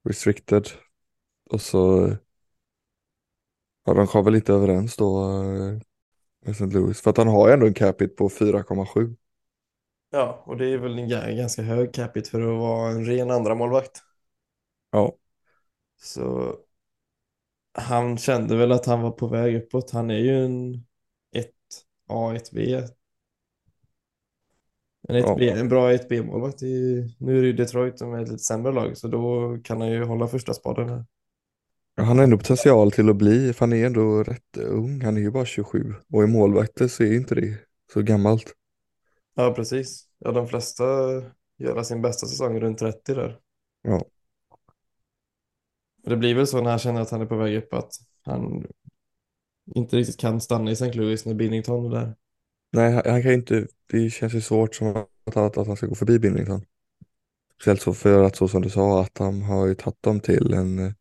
restricted. 0.09 0.69
Och 1.51 1.63
så, 1.63 2.07
eh, 2.07 2.17
ja 3.85 3.95
de 3.95 4.07
kom 4.07 4.25
väl 4.25 4.35
inte 4.35 4.53
överens 4.53 4.97
då 4.97 5.23
eh, 5.31 5.79
med 6.47 6.51
St. 6.53 6.67
Louis. 6.67 7.01
För 7.03 7.11
att 7.11 7.17
han 7.19 7.29
har 7.29 7.49
ju 7.49 7.55
ändå 7.55 7.67
en 7.67 7.75
capita 7.75 8.15
på 8.19 8.31
4,7. 8.31 9.17
Ja, 10.11 10.43
och 10.47 10.57
det 10.57 10.67
är 10.73 10.79
väl 10.79 10.99
en 10.99 11.09
ga- 11.11 11.37
ganska 11.37 11.63
hög 11.63 11.95
capita 11.95 12.31
för 12.31 12.41
att 12.41 12.59
vara 12.61 12.91
en 12.91 13.05
ren 13.07 13.31
andra 13.31 13.55
målvakt. 13.55 14.03
Ja, 14.93 15.17
Så 15.97 16.59
han 17.73 18.19
kände 18.19 18.57
väl 18.57 18.73
att 18.73 18.87
han 18.87 19.03
var 19.03 19.11
på 19.11 19.27
väg 19.27 19.57
uppåt. 19.57 19.91
Han 19.91 20.11
är 20.11 20.19
ju 20.19 20.45
en 20.45 20.85
1A, 22.09 22.35
1B. 22.35 22.89
En, 25.09 25.17
1B, 25.17 25.45
Ja. 25.45 25.57
en 25.57 25.69
bra 25.69 25.93
1B-målvakt. 25.93 26.63
i- 26.63 27.17
Nu 27.19 27.39
är 27.39 27.41
det 27.41 27.47
ju 27.47 27.53
Detroit 27.53 27.99
som 27.99 28.15
är 28.15 28.23
ett 28.23 28.29
lite 28.29 28.43
sämre 28.43 28.73
lag, 28.73 28.97
så 28.97 29.09
då 29.09 29.57
kan 29.65 29.81
han 29.81 29.91
ju 29.91 30.05
hålla 30.05 30.29
första 30.29 30.55
spaden 30.55 30.89
här. 30.89 31.05
han 31.97 32.17
har 32.17 32.25
ändå 32.25 32.37
potential 32.39 32.93
till 32.93 33.09
att 33.09 33.17
bli, 33.17 33.53
för 33.53 33.61
han 33.61 33.73
är 33.73 33.87
ändå 33.87 34.23
rätt 34.23 34.57
ung. 34.57 35.01
Han 35.03 35.17
är 35.17 35.21
ju 35.21 35.31
bara 35.31 35.45
27. 35.45 35.95
Och 36.13 36.25
i 36.25 36.27
målvakter 36.27 36.89
så 36.89 37.03
är 37.03 37.13
inte 37.17 37.35
det 37.35 37.59
så 37.93 38.03
gammalt. 38.03 38.55
Ja, 39.35 39.53
precis. 39.57 40.05
Ja, 40.19 40.33
de 40.33 40.49
flesta 40.49 40.85
gör 41.59 41.83
sin 41.83 42.03
bästa 42.03 42.27
säsong 42.27 42.61
runt 42.61 42.79
30 42.79 43.15
där. 43.15 43.39
Ja. 43.83 44.05
Det 46.05 46.17
blir 46.17 46.35
väl 46.35 46.47
så 46.47 46.61
när 46.63 46.71
han 46.71 46.79
känner 46.79 47.01
att 47.01 47.11
han 47.11 47.21
är 47.21 47.27
på 47.27 47.37
väg 47.37 47.57
upp 47.57 47.75
att 47.75 47.91
han 48.23 48.67
inte 49.75 49.97
riktigt 49.97 50.17
kan 50.17 50.41
stanna 50.41 50.71
i 50.71 50.73
St. 50.73 50.93
Louis 50.93 51.27
när 51.27 51.35
Binnington 51.35 51.87
är 51.87 51.91
där. 51.91 52.15
Nej, 52.73 52.93
han, 52.93 53.03
han 53.07 53.23
kan 53.23 53.33
inte, 53.33 53.67
det 53.87 54.11
känns 54.11 54.35
ju 54.35 54.41
svårt 54.41 54.75
som 54.75 54.97
att, 54.97 55.37
att, 55.37 55.59
att 55.59 55.67
han 55.67 55.77
ska 55.77 55.87
gå 55.87 55.95
förbi 55.95 56.19
Binnington. 56.19 56.65
Speciellt 57.55 57.83
så 57.83 57.95
för 57.95 58.23
att 58.23 58.37
så 58.37 58.49
som 58.49 58.63
du 58.63 58.71
sa 58.71 59.03
att 59.03 59.19
han 59.19 59.43
har 59.43 59.67
ju 59.67 59.75
tagit 59.75 60.03
dem 60.03 60.21
till 60.21 60.55
en 60.55 60.79
eh, 60.79 60.93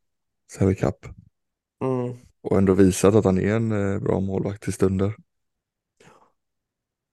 Stanley 0.51 0.75
Cup. 0.75 1.05
Mm. 1.83 2.17
och 2.41 2.57
ändå 2.57 2.73
visat 2.73 3.15
att 3.15 3.25
han 3.25 3.37
är 3.37 3.55
en 3.55 3.71
eh, 3.71 3.99
bra 3.99 4.19
målvakt 4.19 4.63
till 4.63 4.73
stunder. 4.73 5.15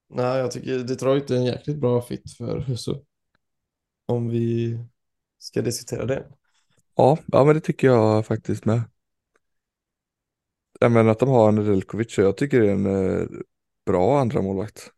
Nej, 0.09 0.39
jag 0.39 0.51
tycker 0.51 0.79
Detroit 0.79 1.31
är 1.31 1.37
en 1.37 1.45
jäkligt 1.45 1.77
bra 1.77 2.03
fit 2.03 2.37
för 2.37 2.59
Husso. 2.59 3.05
Om 4.07 4.29
vi 4.29 4.79
ska 5.39 5.63
diskutera 5.63 6.07
det. 6.07 6.27
Ja, 6.97 7.19
ja 7.27 7.45
men 7.45 7.55
det 7.55 7.61
tycker 7.61 7.87
jag 7.87 8.27
faktiskt 8.27 8.65
med. 8.65 8.83
Även 10.81 11.09
att 11.09 11.19
de 11.19 11.29
har 11.29 11.49
en 11.49 11.55
Nedeljkovic, 11.55 12.19
jag 12.19 12.37
tycker 12.37 12.61
det 12.61 12.69
är 12.69 12.73
en 12.73 12.87
eh, 12.87 13.27
bra 13.87 14.21
andra 14.21 14.43
målvakt. 14.43 14.91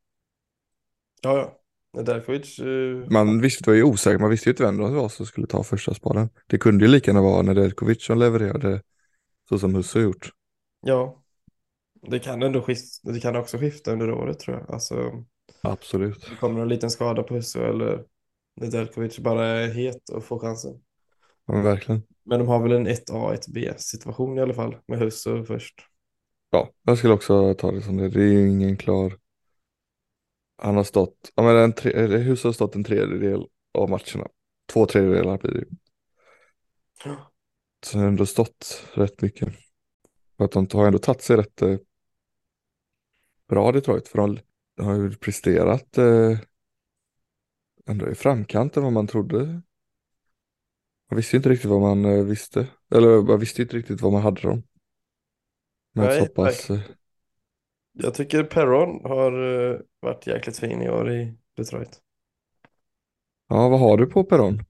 Ja, 1.22 1.36
ja. 1.36 1.60
Nedeljkovic, 1.96 2.58
uh, 2.60 3.10
Man 3.10 3.40
visste, 3.40 3.64
det 3.64 3.70
var 3.70 3.76
ju 3.76 3.82
osäkert, 3.82 4.20
man 4.20 4.30
visste 4.30 4.48
ju 4.48 4.52
inte 4.52 4.62
vem 4.62 4.76
det 4.76 4.90
var 4.90 5.08
som 5.08 5.26
skulle 5.26 5.46
ta 5.46 5.62
första 5.62 5.94
spaden. 5.94 6.28
Det 6.46 6.58
kunde 6.58 6.84
ju 6.84 6.90
lika 6.90 7.10
gärna 7.10 7.22
vara 7.22 7.42
Nedeljkovic 7.42 8.04
som 8.04 8.18
levererade 8.18 8.82
så 9.48 9.58
som 9.58 9.74
Husse 9.74 9.98
har 9.98 10.04
gjort. 10.04 10.30
ja. 10.80 11.22
Det 12.08 12.18
kan 12.18 12.42
ändå 12.42 12.62
skifta, 12.62 13.12
det 13.12 13.20
kan 13.20 13.36
också 13.36 13.58
skifta 13.58 13.92
under 13.92 14.10
året 14.10 14.38
tror 14.38 14.56
jag. 14.56 14.70
Alltså, 14.70 15.24
Absolut. 15.60 16.26
det 16.30 16.36
kommer 16.36 16.60
en 16.60 16.68
liten 16.68 16.90
skada 16.90 17.22
på 17.22 17.34
Husso 17.34 17.60
eller 17.60 18.04
Nedeljkovic 18.60 19.18
bara 19.18 19.46
är 19.46 19.68
het 19.68 20.08
och 20.08 20.24
får 20.24 20.38
chansen. 20.38 20.80
Ja, 21.46 21.54
men 21.54 21.62
verkligen. 21.62 22.02
Men 22.26 22.38
de 22.38 22.48
har 22.48 22.62
väl 22.62 22.72
en 22.72 22.88
1A, 22.88 23.36
1B 23.36 23.74
situation 23.76 24.38
i 24.38 24.40
alla 24.40 24.54
fall 24.54 24.76
med 24.86 24.98
Husso 24.98 25.44
först. 25.44 25.74
Ja, 26.50 26.70
jag 26.82 26.98
skulle 26.98 27.14
också 27.14 27.54
ta 27.54 27.72
det 27.72 27.82
som 27.82 27.96
det. 27.96 28.08
Det 28.08 28.22
är 28.22 28.32
ju 28.32 28.50
ingen 28.50 28.76
klar. 28.76 29.18
Han 30.58 30.76
har 30.76 30.84
stått, 30.84 31.32
ja 31.34 31.42
men 31.42 31.56
en 31.56 31.72
tre, 31.72 32.18
Husse 32.18 32.48
har 32.48 32.52
stått 32.52 32.74
en 32.74 32.84
tredjedel 32.84 33.46
av 33.74 33.90
matcherna. 33.90 34.28
Två 34.72 34.86
tredjedelar 34.86 35.38
blir 35.38 35.52
det 35.52 35.58
ju. 35.58 35.66
Så 37.84 37.92
han 37.92 38.00
har 38.00 38.08
ändå 38.08 38.26
stått 38.26 38.86
rätt 38.94 39.22
mycket. 39.22 39.48
För 40.36 40.44
att 40.44 40.52
de 40.52 40.68
har 40.72 40.86
ändå 40.86 40.98
tagit 40.98 41.22
sig 41.22 41.36
rätt 41.36 41.62
eh, 41.62 41.76
bra 43.48 43.72
Detroit. 43.72 44.08
För 44.08 44.18
de, 44.18 44.38
har 44.80 44.94
ju 44.94 45.14
presterat 45.14 45.98
eh, 45.98 46.38
ändå 47.86 48.10
i 48.10 48.14
framkant 48.14 48.76
än 48.76 48.82
vad 48.82 48.92
man 48.92 49.06
trodde. 49.06 49.62
Man 51.10 51.16
visste 51.16 51.36
ju 51.36 51.38
inte 51.38 51.48
riktigt 51.48 51.70
vad 51.70 51.80
man 51.80 52.04
eh, 52.04 52.24
visste. 52.24 52.68
Eller 52.94 53.22
man 53.22 53.40
visste 53.40 53.62
ju 53.62 53.64
inte 53.64 53.76
riktigt 53.76 54.00
vad 54.00 54.12
man 54.12 54.22
hade 54.22 54.40
dem. 54.42 54.62
Men 55.94 56.10
Nej, 56.10 56.12
så 56.12 56.26
pass. 56.26 56.70
Eh, 56.70 56.80
Jag 57.92 58.14
tycker 58.14 58.44
Perron 58.44 59.00
har 59.04 59.32
eh, 59.72 59.78
varit 60.00 60.26
jäkligt 60.26 60.58
fin 60.58 60.82
i 60.82 60.90
år 60.90 61.10
i 61.12 61.34
Detroit. 61.56 62.00
ja, 63.48 63.68
vad 63.68 63.80
har 63.80 63.96
du 63.96 64.06
på 64.06 64.24
Perron? 64.24 64.62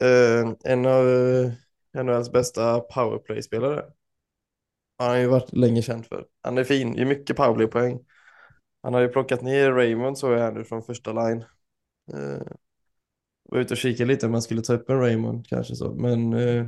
Eh, 0.00 0.52
en 0.64 0.86
av 0.86 1.04
NHLs 1.94 2.32
bästa 2.32 2.80
powerplay-spelare. 2.80 3.84
Han 4.98 5.08
har 5.10 5.16
ju 5.16 5.26
varit 5.26 5.52
länge 5.52 5.82
känd 5.82 6.06
för. 6.06 6.26
Han 6.42 6.58
är 6.58 6.64
fin, 6.64 6.94
gör 6.94 7.04
mycket 7.06 7.36
powerplay-poäng. 7.36 8.00
Han 8.82 8.94
har 8.94 9.00
ju 9.00 9.08
plockat 9.08 9.42
ner 9.42 9.72
Raymond 9.72 10.18
så 10.18 10.32
är 10.32 10.42
han 10.42 10.54
nu 10.54 10.64
från 10.64 10.82
första 10.82 11.12
line. 11.12 11.44
Var 13.50 13.58
ute 13.58 13.74
och 13.74 13.78
kikade 13.78 14.12
lite 14.12 14.26
om 14.26 14.32
man 14.32 14.42
skulle 14.42 14.62
ta 14.62 14.74
upp 14.74 14.90
en 14.90 15.00
Raymond 15.00 15.46
kanske 15.48 15.76
så. 15.76 15.94
Men 15.94 16.32
eh, 16.32 16.66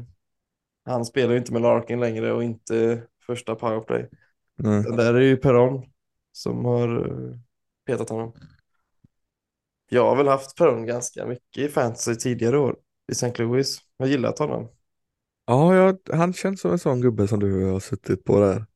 han 0.84 1.04
spelar 1.04 1.32
ju 1.32 1.38
inte 1.38 1.52
med 1.52 1.62
Larkin 1.62 2.00
längre 2.00 2.32
och 2.32 2.44
inte 2.44 3.02
första 3.26 3.54
powerplay. 3.54 4.08
Den 4.56 4.96
där 4.96 5.14
är 5.14 5.20
ju 5.20 5.36
Perron 5.36 5.84
som 6.32 6.64
har 6.64 7.06
eh, 7.06 7.38
petat 7.86 8.08
honom. 8.08 8.32
Jag 9.90 10.08
har 10.08 10.16
väl 10.16 10.28
haft 10.28 10.56
Perron 10.56 10.86
ganska 10.86 11.26
mycket 11.26 11.64
i 11.64 11.68
fantasy 11.68 12.14
tidigare 12.14 12.58
år 12.58 12.76
i 13.08 13.12
St. 13.12 13.42
Louis. 13.42 13.78
Jag 13.96 14.06
har 14.06 14.10
gillat 14.10 14.38
honom. 14.38 14.68
Ja, 15.46 15.74
jag, 15.74 15.98
han 16.12 16.32
känns 16.32 16.60
som 16.60 16.72
en 16.72 16.78
sån 16.78 17.00
gubbe 17.00 17.28
som 17.28 17.40
du 17.40 17.64
har 17.64 17.80
suttit 17.80 18.24
på 18.24 18.40
där. 18.40 18.66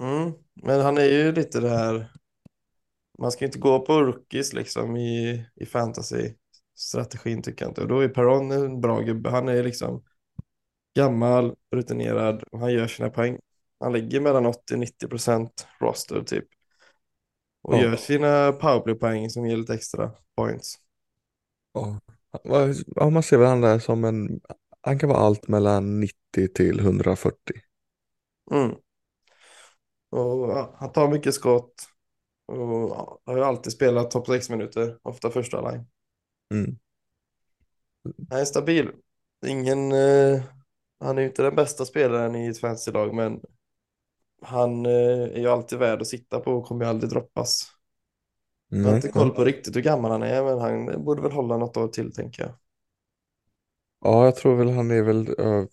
Mm. 0.00 0.32
Men 0.62 0.80
han 0.80 0.98
är 0.98 1.04
ju 1.04 1.32
lite 1.32 1.60
det 1.60 1.68
här. 1.68 2.12
Man 3.18 3.32
ska 3.32 3.44
inte 3.44 3.58
gå 3.58 3.80
på 3.80 4.00
rookies 4.02 4.52
liksom 4.52 4.96
i, 4.96 5.44
i 5.54 5.66
fantasy-strategin 6.80 7.42
tycker 7.42 7.64
jag 7.64 7.70
inte. 7.70 7.80
Och 7.82 7.88
då 7.88 8.00
är 8.00 8.08
Perron 8.08 8.50
en 8.50 8.80
bra 8.80 9.00
gubbe. 9.00 9.30
Han 9.30 9.48
är 9.48 9.62
liksom 9.62 10.02
gammal, 10.96 11.54
rutinerad 11.72 12.42
och 12.52 12.58
han 12.60 12.72
gör 12.72 12.86
sina 12.86 13.10
poäng. 13.10 13.38
Han 13.80 13.92
ligger 13.92 14.20
mellan 14.20 14.46
80-90 14.46 15.08
procent 15.08 15.66
roster 15.80 16.22
typ. 16.22 16.44
Och 17.62 17.76
Ja. 17.76 17.82
gör 17.82 17.96
sina 17.96 18.52
powerplay-poäng 18.52 19.30
som 19.30 19.46
ger 19.46 19.56
lite 19.56 19.74
extra 19.74 20.12
points. 20.36 20.78
Ja. 21.72 22.00
Ja, 22.96 23.10
man 23.10 23.22
ser 23.22 23.38
väl 23.38 23.48
han 23.48 23.60
där 23.60 23.78
som 23.78 24.04
en, 24.04 24.40
han 24.82 24.98
kan 24.98 25.08
vara 25.08 25.18
allt 25.18 25.48
mellan 25.48 26.00
90 26.00 26.48
till 26.54 26.80
140. 26.80 27.60
Mm. 28.50 28.74
Och, 30.10 30.76
han 30.78 30.92
tar 30.92 31.08
mycket 31.08 31.34
skott. 31.34 31.74
Och 32.46 32.56
har 33.26 33.36
ju 33.36 33.44
alltid 33.44 33.72
spelat 33.72 34.10
topp 34.10 34.26
6 34.26 34.50
minuter, 34.50 34.98
ofta 35.02 35.30
första 35.30 35.70
line. 35.70 35.86
Mm. 36.52 36.78
Han 38.28 38.38
är 38.40 38.44
stabil. 38.44 38.90
Ingen, 39.46 39.92
eh, 39.92 40.42
han 41.00 41.18
är 41.18 41.22
ju 41.22 41.28
inte 41.28 41.42
den 41.42 41.54
bästa 41.54 41.84
spelaren 41.84 42.36
i 42.36 42.48
ett 42.48 42.58
fantasy-lag, 42.60 43.14
men 43.14 43.40
han 44.42 44.86
eh, 44.86 44.92
är 45.22 45.38
ju 45.38 45.48
alltid 45.48 45.78
värd 45.78 46.00
att 46.00 46.06
sitta 46.08 46.40
på 46.40 46.52
och 46.52 46.66
kommer 46.66 46.84
ju 46.84 46.90
aldrig 46.90 47.10
droppas. 47.10 47.72
Jag 48.82 48.88
har 48.88 48.90
Nej, 48.90 48.96
inte 48.96 49.08
koll 49.08 49.30
på 49.30 49.44
riktigt 49.44 49.76
hur 49.76 49.82
gammal 49.82 50.10
han 50.10 50.22
är, 50.22 50.44
men 50.44 50.58
han 50.58 51.04
borde 51.04 51.22
väl 51.22 51.32
hålla 51.32 51.56
något 51.56 51.76
år 51.76 51.88
till, 51.88 52.12
tänker 52.12 52.42
jag. 52.42 52.52
Ja, 54.00 54.24
jag 54.24 54.36
tror 54.36 54.56
väl 54.56 54.70
han 54.70 54.90
är 54.90 55.02
väl 55.02 55.28
ö, 55.38 55.66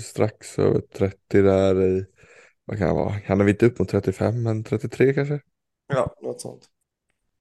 strax 0.00 0.58
över 0.58 0.80
30 0.80 1.42
där 1.42 1.82
i, 1.82 2.06
vad 2.64 2.78
kan 2.78 2.86
han 2.88 2.96
vara? 2.96 3.14
Han 3.26 3.40
är 3.40 3.44
väl 3.44 3.52
inte 3.54 3.66
upp 3.66 3.78
mot 3.78 3.88
35, 3.88 4.42
men 4.42 4.64
33 4.64 5.14
kanske? 5.14 5.40
Ja, 5.86 6.14
något 6.22 6.40
sånt. 6.40 6.70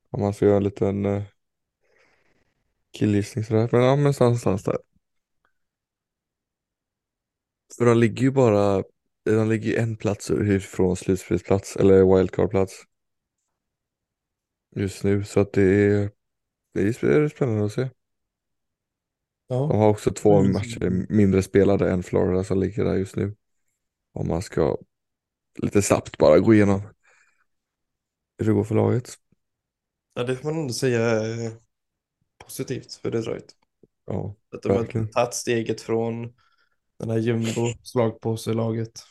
Om 0.09 0.21
man 0.21 0.33
ska 0.33 0.45
göra 0.45 0.57
en 0.57 0.63
liten 0.63 1.05
uh, 1.05 1.23
killgissning 3.03 3.43
sådär. 3.43 3.69
Men 3.71 3.81
ja, 3.81 3.95
men 3.95 4.13
någonstans 4.19 4.63
där. 4.63 4.77
För 7.77 7.85
de 7.85 7.97
ligger 7.97 8.21
ju 8.21 8.31
bara, 8.31 8.83
de 9.25 9.49
ligger 9.49 9.69
ju 9.71 9.75
en 9.77 9.97
plats 9.97 10.29
ifrån 10.31 10.95
slutspelsplats, 10.95 11.75
eller 11.77 12.17
wildcardplats. 12.17 12.83
Just 14.75 15.03
nu, 15.03 15.23
så 15.23 15.39
att 15.39 15.53
det 15.53 15.63
är, 15.63 16.11
det 16.73 16.81
är 16.81 17.29
spännande 17.29 17.65
att 17.65 17.71
se. 17.73 17.89
De 19.47 19.77
har 19.77 19.89
också 19.89 20.11
två 20.11 20.37
Mm. 20.39 20.53
matcher 20.53 21.05
mindre 21.09 21.43
spelade 21.43 21.91
än 21.91 22.03
Florida 22.03 22.43
som 22.43 22.59
ligger 22.59 22.83
där 22.83 22.95
just 22.95 23.15
nu. 23.15 23.35
Om 24.13 24.27
man 24.27 24.41
ska 24.41 24.77
lite 25.55 25.81
snabbt 25.81 26.17
bara 26.17 26.39
gå 26.39 26.53
igenom 26.53 26.81
hur 28.37 28.45
det 28.45 28.53
går 28.53 28.63
för 28.63 28.75
laget. 28.75 29.17
ja, 30.13 30.23
det 30.23 30.35
får 30.35 30.51
man 30.51 30.61
ändå 30.61 30.73
säga 30.73 31.21
positivt 32.45 32.93
för 32.93 33.11
Detroit. 33.11 33.55
Ja, 34.05 34.35
Att 34.55 34.61
de 34.61 34.75
har 34.75 34.83
Verkligen. 34.83 35.09
tagit 35.11 35.33
steget 35.33 35.81
från 35.81 36.33
den 36.99 37.09
här 37.09 37.17
jumbo 37.19 37.73
slagpåselaget 37.83 39.03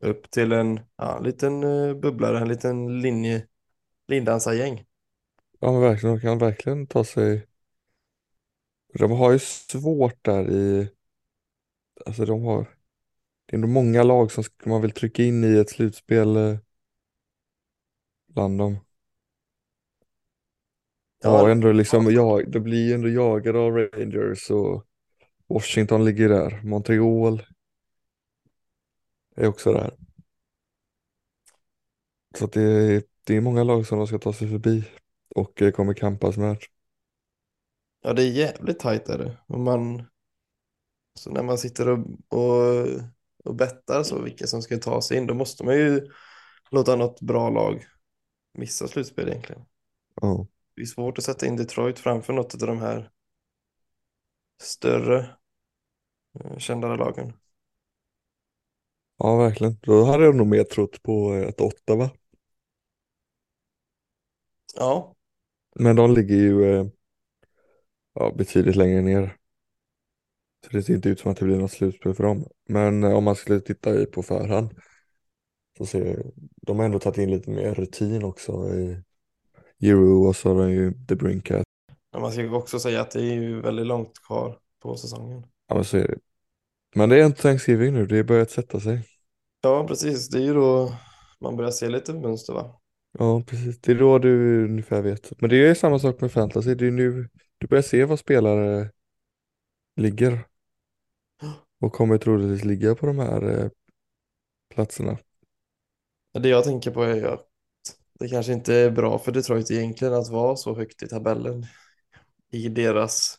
upp 0.00 0.30
till 0.30 0.52
en 0.52 0.80
ja, 0.96 1.18
liten 1.20 1.64
uh, 1.64 1.94
bubblare, 2.00 2.38
en 2.40 2.48
liten 2.48 3.00
linje, 3.02 3.46
lindansargäng. 4.08 4.86
ja 5.60 5.72
men 5.72 5.80
verkligen, 5.80 6.14
de 6.16 6.20
kan 6.20 6.38
verkligen 6.38 6.86
ta 6.86 7.04
sig. 7.04 7.46
De 8.98 9.10
har 9.10 9.32
ju 9.32 9.38
svårt 9.38 10.24
där 10.24 10.50
i, 10.50 10.90
alltså 12.06 12.24
de 12.24 12.42
har, 12.44 12.62
det 13.46 13.52
är 13.52 13.56
ändå 13.56 13.68
många 13.68 14.02
lag 14.02 14.32
som 14.32 14.44
man 14.66 14.82
vill 14.82 14.90
trycka 14.92 15.22
in 15.24 15.44
i 15.44 15.58
ett 15.58 15.70
slutspel 15.70 16.36
eh, 16.36 16.58
bland 18.28 18.58
dem. 18.58 18.80
Ja, 21.22 21.50
ändå 21.50 21.72
liksom, 21.72 22.10
ja, 22.10 22.42
det 22.46 22.60
blir 22.60 22.86
ju 22.88 22.94
ändå 22.94 23.08
jagade 23.08 23.58
av 23.58 23.72
Rangers 23.76 24.50
och 24.50 24.86
Washington 25.48 26.04
ligger 26.04 26.28
där. 26.28 26.60
Montreal 26.64 27.42
är 29.36 29.46
också 29.48 29.72
där. 29.72 29.90
Så 32.38 32.46
det, 32.46 32.62
är, 32.62 33.02
det 33.24 33.36
är 33.36 33.40
många 33.40 33.64
lag 33.64 33.86
som 33.86 33.98
de 33.98 34.06
ska 34.06 34.18
ta 34.18 34.32
sig 34.32 34.48
förbi 34.48 34.84
och 35.34 35.62
eh, 35.62 35.70
kommer 35.70 35.94
kampas 35.94 36.36
med. 36.36 36.56
Ja, 38.02 38.12
det 38.12 38.22
är 38.22 38.30
jävligt 38.30 38.78
tajt 38.78 39.08
är 39.08 39.18
det. 39.18 39.38
Och 39.46 39.60
man, 39.60 40.06
så 41.14 41.30
när 41.30 41.42
man 41.42 41.58
sitter 41.58 41.88
och, 41.88 41.98
och, 42.28 42.86
och 43.44 43.54
bettar 43.54 44.02
så 44.02 44.22
vilka 44.22 44.46
som 44.46 44.62
ska 44.62 44.78
ta 44.78 45.02
sig 45.02 45.16
in, 45.16 45.26
då 45.26 45.34
måste 45.34 45.64
man 45.64 45.74
ju 45.74 46.06
låta 46.70 46.96
något 46.96 47.20
bra 47.20 47.50
lag 47.50 47.86
missa 48.58 48.88
slutspel 48.88 49.28
egentligen. 49.28 49.62
Ja, 50.22 50.46
Det 50.80 50.84
är 50.84 50.86
svårt 50.86 51.18
att 51.18 51.24
sätta 51.24 51.46
in 51.46 51.56
Detroit 51.56 51.98
framför 51.98 52.32
något 52.32 52.54
av 52.54 52.60
de 52.60 52.78
här 52.78 53.10
större 54.62 55.36
eh, 56.40 56.58
kändare 56.58 56.96
lagen. 56.96 57.32
ja 59.18 59.36
verkligen. 59.36 59.78
Då 59.82 60.04
hade 60.04 60.24
jag 60.24 60.34
nog 60.34 60.46
mer 60.46 60.64
trott 60.64 61.02
på 61.02 61.34
ett 61.34 61.60
åtta 61.60 61.96
va? 61.96 62.10
Ja, 64.76 65.16
Men 65.74 65.96
de 65.96 66.14
ligger 66.14 66.36
ju 66.36 66.74
eh, 66.74 66.86
ja, 68.14 68.34
betydligt 68.38 68.76
längre 68.76 69.02
ner. 69.02 69.36
Så 70.64 70.70
det 70.72 70.82
ser 70.82 70.94
inte 70.94 71.08
ut 71.08 71.20
som 71.20 71.30
att 71.30 71.36
det 71.36 71.44
blir 71.44 71.58
något 71.58 71.72
slutspel 71.72 72.14
för 72.14 72.24
dem. 72.24 72.44
Men 72.68 73.04
eh, 73.04 73.12
om 73.12 73.24
man 73.24 73.36
skulle 73.36 73.60
titta 73.60 74.02
i 74.02 74.06
på 74.06 74.22
förhand 74.22 74.74
så 75.78 75.86
ser 75.86 76.22
de 76.56 76.78
har 76.78 76.84
ändå 76.84 76.98
tagit 76.98 77.18
in 77.18 77.30
lite 77.30 77.50
mer 77.50 77.74
rutin 77.74 78.24
också 78.24 78.74
i 78.74 79.02
Euro 79.80 80.28
och 80.28 80.36
så 80.36 80.48
har 80.48 80.62
de 80.62 80.72
ju 80.72 80.92
The 81.08 81.14
Brinkat. 81.14 81.62
Men 82.12 82.22
man 82.22 82.32
ska 82.32 82.56
också 82.56 82.78
säga 82.78 83.00
att 83.00 83.10
det 83.10 83.20
är 83.20 83.34
ju 83.34 83.60
väldigt 83.60 83.86
långt 83.86 84.22
kvar 84.26 84.58
på 84.82 84.96
säsongen. 84.96 85.46
Ja 85.68 85.74
men 85.74 85.84
så 85.84 85.96
är 85.96 86.08
det. 86.08 86.18
Men 86.94 87.08
det 87.08 87.20
är 87.20 87.26
inte 87.26 87.42
Thanksgiving 87.42 87.94
nu, 87.94 88.06
det 88.06 88.16
har 88.16 88.24
börjat 88.24 88.50
sätta 88.50 88.80
sig. 88.80 89.06
Ja, 89.60 89.86
precis. 89.88 90.28
Det 90.28 90.38
är 90.38 90.42
ju 90.42 90.54
då 90.54 90.92
man 91.40 91.56
börjar 91.56 91.70
se 91.70 91.88
lite 91.88 92.12
mönster 92.12 92.52
va? 92.52 92.80
Ja 93.18 93.42
precis, 93.46 93.80
det 93.80 93.92
är 93.92 93.98
då 93.98 94.18
du 94.18 94.64
ungefär 94.64 95.02
vet. 95.02 95.40
Men 95.40 95.50
det 95.50 95.66
är 95.66 95.74
samma 95.74 95.98
sak 95.98 96.20
med 96.20 96.32
fantasy, 96.32 96.74
det 96.74 96.86
är 96.86 96.90
nu 96.90 97.28
du 97.58 97.66
börjar 97.66 97.82
se 97.82 98.04
vad 98.04 98.18
spelare 98.18 98.90
ligger. 99.96 100.46
Och 101.80 101.92
kommer 101.92 102.18
troligtvis 102.18 102.64
ligga 102.64 102.94
på 102.94 103.06
de 103.06 103.18
här 103.18 103.48
eh, 103.48 103.70
platserna. 104.74 105.18
Det 106.32 106.48
jag 106.48 106.64
tänker 106.64 106.90
på 106.90 107.02
är 107.02 107.14
ju 107.14 107.26
att 107.28 107.49
det 108.20 108.28
kanske 108.28 108.52
inte 108.52 108.74
är 108.74 108.90
bra 108.90 109.18
för 109.18 109.32
Detroit 109.32 109.70
egentligen 109.70 110.14
att 110.14 110.28
vara 110.28 110.56
så 110.56 110.76
högt 110.76 111.02
i 111.02 111.08
tabellen 111.08 111.66
i 112.52 112.68
deras 112.68 113.38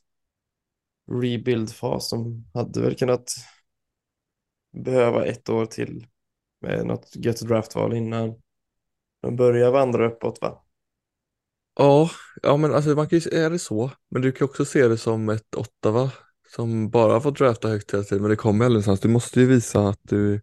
rebuild-fas. 1.12 2.10
De 2.10 2.46
hade 2.54 2.82
väl 2.82 2.96
kunnat 2.96 3.34
behöva 4.74 5.26
ett 5.26 5.50
år 5.50 5.66
till 5.66 6.08
med 6.62 6.86
något 6.86 7.16
gött 7.16 7.42
draftval 7.42 7.94
innan 7.94 8.34
de 9.22 9.36
börjar 9.36 9.72
vandra 9.72 10.08
uppåt 10.08 10.42
va? 10.42 10.64
Ja, 11.76 12.10
ja 12.42 12.58
men 12.58 12.74
alltså 12.74 12.90
man 12.90 13.10
kan 13.10 13.18
ju 13.18 13.22
se 13.22 13.50
det 13.50 13.60
så. 13.60 13.92
Men 14.10 14.22
du 14.22 14.32
kan 14.32 14.46
också 14.46 14.66
se 14.66 14.88
det 14.88 14.98
som 14.98 15.30
ett 15.30 15.56
Ottawa 15.56 16.12
som 16.56 16.90
bara 16.90 17.22
fått 17.22 17.38
drafta 17.38 17.68
högt 17.68 17.94
hela 17.94 18.04
tiden. 18.04 18.22
Men 18.22 18.30
det 18.30 18.36
kommer 18.36 18.66
aldrig 18.66 18.86
någonstans. 18.86 19.00
Du 19.00 19.08
måste 19.08 19.40
ju 19.40 19.46
visa 19.46 19.88
att 19.88 20.00
du 20.02 20.42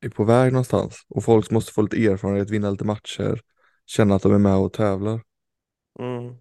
är 0.00 0.08
på 0.08 0.24
väg 0.24 0.52
någonstans. 0.52 1.06
Och 1.08 1.24
folk 1.24 1.50
måste 1.50 1.72
få 1.72 1.82
lite 1.82 2.04
erfarenhet, 2.04 2.50
vinna 2.50 2.70
lite 2.70 2.84
matcher, 2.84 3.40
känna 3.90 4.14
att 4.14 4.22
de 4.22 4.32
är 4.34 4.38
med 4.38 4.56
och 4.56 4.72
tävlar. 4.72 5.20
Mm. 5.98 6.38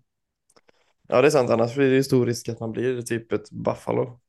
Ja, 1.08 1.22
det 1.22 1.28
är 1.28 1.32
sant. 1.32 1.50
Annars 1.50 1.76
blir 1.76 1.90
det 1.90 1.96
ju 1.96 2.04
stor 2.04 2.26
risk 2.26 2.50
att 2.50 2.60
man 2.60 2.72
blir 2.72 3.02
typ 3.02 3.32
ett 3.32 3.52
Buffalo. 3.52 4.20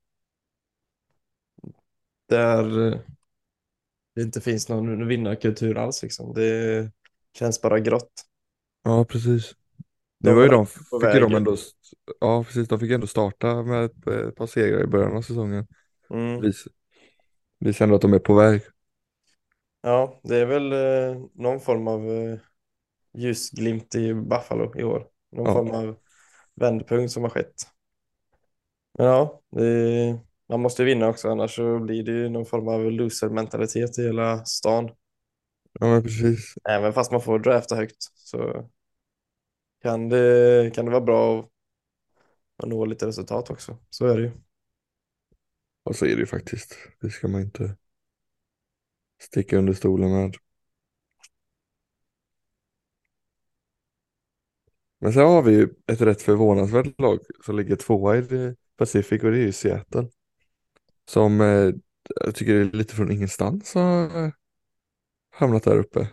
Där 2.28 2.86
eh, 2.92 3.00
det 4.14 4.22
inte 4.22 4.40
finns 4.40 4.68
någon 4.68 5.08
vinnarkultur 5.08 5.78
alls 5.78 6.02
liksom. 6.02 6.34
Det 6.34 6.90
känns 7.38 7.62
bara 7.62 7.80
grått. 7.80 8.12
Ja, 8.82 9.04
precis. 9.04 9.54
De 10.18 10.30
Nu 10.30 10.34
var 10.34 10.42
ju 10.42 10.48
de, 10.48 10.66
fick 11.00 11.14
ju 11.14 11.20
de 11.20 11.34
vägen. 11.34 11.34
ändå, 11.34 11.56
ja 12.20 12.44
precis, 12.44 12.68
de 12.68 12.80
fick 12.80 12.90
ändå 12.92 13.06
starta 13.06 13.62
med 13.62 13.84
ett, 13.84 14.06
ett 14.06 14.36
par 14.36 14.46
segrar 14.46 14.84
i 14.84 14.86
början 14.86 15.16
av 15.16 15.22
säsongen. 15.22 15.66
Mm. 16.10 16.40
Vis, 16.40 16.64
visar 17.58 17.84
ändå 17.84 17.96
att 17.96 18.02
de 18.02 18.12
är 18.14 18.18
på 18.18 18.34
väg. 18.34 18.62
Ja, 19.82 20.20
det 20.22 20.36
är 20.36 20.46
väl 20.46 20.72
eh, 20.72 21.22
någon 21.34 21.60
form 21.60 21.88
av 21.88 22.10
eh, 22.10 22.38
ljusglimt 23.14 23.94
i 23.94 24.14
Buffalo 24.14 24.78
i 24.78 24.82
år. 24.84 25.06
Någon 25.32 25.46
Ja. 25.46 25.52
form 25.52 25.70
av 25.70 25.96
vändpunkt 26.54 27.12
som 27.12 27.22
har 27.22 27.30
skett. 27.30 27.54
Men 28.98 29.06
ja, 29.06 29.42
det, 29.50 30.20
man 30.48 30.60
måste 30.60 30.82
ju 30.82 30.86
vinna 30.86 31.08
också 31.08 31.28
annars 31.30 31.54
så 31.56 31.78
blir 31.78 32.02
det 32.04 32.12
ju 32.12 32.28
någon 32.28 32.46
form 32.46 32.68
av 32.68 32.92
loser-mentalitet 32.92 33.98
i 33.98 34.02
hela 34.02 34.44
stan. 34.44 34.90
Ja 35.80 35.86
men 35.86 36.02
precis. 36.02 36.54
Även 36.68 36.92
fast 36.92 37.12
man 37.12 37.20
får 37.22 37.38
drafta 37.38 37.76
högt 37.76 38.02
så 38.14 38.68
kan 39.82 40.08
det, 40.08 40.70
kan 40.74 40.84
det 40.84 40.90
vara 40.90 41.00
bra 41.04 41.40
att- 41.40 41.50
att 42.56 42.68
nå 42.68 42.84
lite 42.84 43.06
resultat 43.06 43.50
också. 43.50 43.78
Så 43.90 44.06
är 44.06 44.16
det 44.16 44.22
ju. 44.22 44.30
Och 45.82 45.96
så 45.96 46.04
är 46.04 46.10
det 46.10 46.20
ju 46.20 46.26
faktiskt. 46.26 46.76
Det 47.00 47.10
ska 47.10 47.28
man 47.28 47.40
inte 47.40 47.76
sticka 49.22 49.58
under 49.58 49.72
stolen 49.72 50.12
med. 50.12 50.34
Men 55.00 55.12
sen 55.12 55.22
har 55.26 55.42
vi 55.42 55.52
ju 55.52 55.68
ett 55.86 56.00
rätt 56.00 56.22
förvånansvärt 56.22 57.00
lag 57.00 57.18
som 57.44 57.56
ligger 57.56 57.76
tvåa 57.76 58.16
i 58.18 58.54
Pacific 58.76 59.22
och 59.22 59.30
det 59.30 59.38
är 59.38 59.42
ju 59.46 59.52
Seattle. 59.52 60.08
Som 61.10 61.40
eh, 61.40 61.72
jag 62.24 62.34
tycker 62.34 62.54
är 62.54 62.64
lite 62.64 62.94
från 62.94 63.10
ingenstans 63.12 63.74
har 63.74 64.24
eh, 64.24 64.30
hamnat 65.30 65.64
där 65.64 65.78
uppe. 65.78 66.08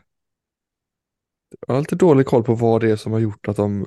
Jag 1.68 1.74
har 1.74 1.82
lite 1.82 1.96
dålig 1.96 2.26
koll 2.26 2.44
på 2.44 2.56
vad 2.56 2.82
det 2.82 2.92
är 2.92 2.96
som 2.96 3.12
har 3.12 3.20
gjort 3.20 3.48
att 3.48 3.56
de 3.56 3.86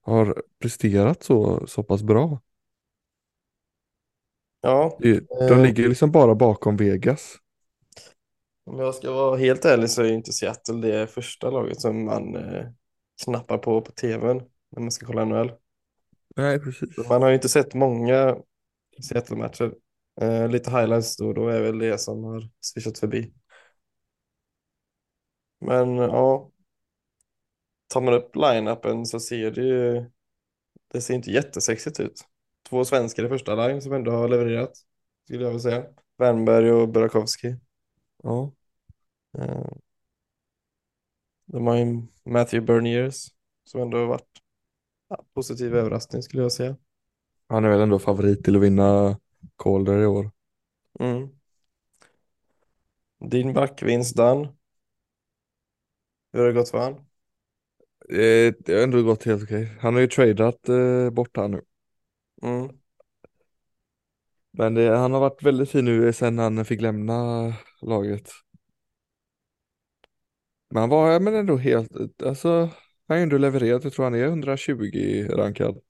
har 0.00 0.42
presterat 0.58 1.22
så, 1.22 1.66
så 1.66 1.82
pass 1.82 2.02
bra. 2.02 2.40
Ja, 4.60 4.98
De 5.48 5.54
Eh. 5.54 5.62
ligger 5.62 5.88
liksom 5.88 6.10
bara 6.10 6.34
bakom 6.34 6.76
Vegas. 6.76 7.36
om 8.64 8.78
jag 8.78 8.94
ska 8.94 9.12
vara 9.12 9.36
helt 9.36 9.64
ärlig 9.64 9.90
så 9.90 10.02
är 10.02 10.12
inte 10.12 10.32
Seattle 10.32 10.74
det 10.88 11.06
första 11.06 11.50
laget 11.50 11.80
som 11.80 12.04
man 12.04 12.36
eh, 12.36 12.66
knappar 13.24 13.58
på 13.58 13.80
på 13.82 13.92
tvn 13.92 14.42
när 14.70 14.80
man 14.80 14.90
ska 14.90 15.06
kolla 15.06 15.24
NHL. 15.24 15.52
Nej, 16.36 16.60
precis. 16.60 17.08
Man 17.08 17.22
har 17.22 17.28
ju 17.28 17.34
inte 17.34 17.48
sett 17.48 17.74
många 17.74 18.36
Seattle-matcher. 19.02 19.74
Eh, 20.20 20.48
lite 20.48 20.70
highlights 20.70 21.16
då, 21.16 21.32
då 21.32 21.48
är 21.48 21.60
väl 21.60 21.78
det 21.78 21.98
som 21.98 22.24
har 22.24 22.48
swishat 22.60 22.98
förbi. 22.98 23.32
Men 25.60 25.96
ja, 25.96 26.50
tar 27.88 28.00
man 28.00 28.14
upp 28.14 28.36
line-upen 28.36 29.04
så 29.04 29.20
ser 29.20 29.50
det 29.50 29.62
ju, 29.62 30.04
det 30.92 31.00
ser 31.00 31.14
inte 31.14 31.30
jättesexigt 31.30 32.00
ut. 32.00 32.24
Två 32.68 32.84
svenskar 32.84 33.24
i 33.24 33.28
första 33.28 33.66
line 33.66 33.82
som 33.82 33.92
ändå 33.92 34.10
har 34.10 34.28
levererat, 34.28 34.72
skulle 35.24 35.42
jag 35.42 35.50
vilja 35.50 35.60
säga. 35.60 35.84
Wernberg 36.18 36.72
och 36.72 36.88
Burakovsky. 36.88 37.54
Ja, 38.22 38.52
Eh, 39.38 39.70
de 41.52 41.66
har 41.66 41.76
ju 41.76 42.02
Matthew 42.24 42.66
Berniers 42.66 43.28
som 43.64 43.80
ändå 43.80 43.98
har 43.98 44.06
varit 44.06 44.42
ja, 45.08 45.24
positiv 45.34 45.76
överraskning 45.76 46.22
skulle 46.22 46.42
jag 46.42 46.52
säga. 46.52 46.76
han 47.48 47.64
är 47.64 47.68
väl 47.70 47.80
ändå 47.80 47.98
favorit 47.98 48.44
till 48.44 48.56
att 48.56 48.62
vinna 48.62 49.18
Calder 49.58 50.02
i 50.02 50.06
år. 50.06 50.30
Mm. 51.00 51.30
Din 53.30 53.52
backvinst 53.52 54.16
Dan. 54.16 54.48
Hur 56.32 56.40
har 56.40 56.46
det 56.46 56.52
gått 56.52 56.68
för 56.70 56.78
han? 56.78 57.06
Eh, 58.08 58.54
Det 58.58 58.74
har 58.74 58.82
ändå 58.82 59.02
gått 59.02 59.24
helt 59.24 59.42
okej. 59.42 59.76
Han 59.80 59.94
har 59.94 60.00
ju 60.00 60.06
tradat 60.06 60.68
eh, 60.68 61.10
bort 61.10 61.36
här 61.36 61.48
nu. 61.48 61.62
Mm. 62.42 62.70
Men 64.52 64.74
det, 64.74 64.96
han 64.96 65.12
har 65.12 65.20
varit 65.20 65.42
väldigt 65.42 65.70
fin 65.70 65.84
nu 65.84 66.12
sen 66.12 66.38
han 66.38 66.64
fick 66.64 66.80
lämna 66.80 67.14
laget. 67.82 68.30
Men 70.70 70.80
han 70.80 70.90
var 70.90 71.20
men 71.20 71.34
ändå 71.34 71.56
helt, 71.56 72.22
alltså 72.22 72.48
han 73.08 73.16
har 73.16 73.16
ändå 73.16 73.38
levererat, 73.38 73.84
jag 73.84 73.92
tror 73.92 74.04
han 74.04 74.14
är 74.14 74.24
120 74.24 75.26
rankad. 75.30 75.80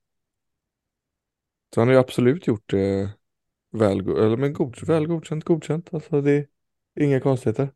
Så 1.75 1.81
han 1.81 1.89
har 1.89 1.95
ju 1.95 2.01
absolut 2.01 2.47
gjort 2.47 2.71
det 2.71 3.13
väl, 3.73 4.01
eller 4.01 4.37
men 4.37 4.53
god, 4.53 4.87
väl 4.87 5.07
godkänt, 5.07 5.45
godkänt. 5.45 5.95
Alltså 5.95 6.21
det 6.21 6.33
är 6.33 7.05
inga 7.05 7.21
konstigheter. 7.21 7.71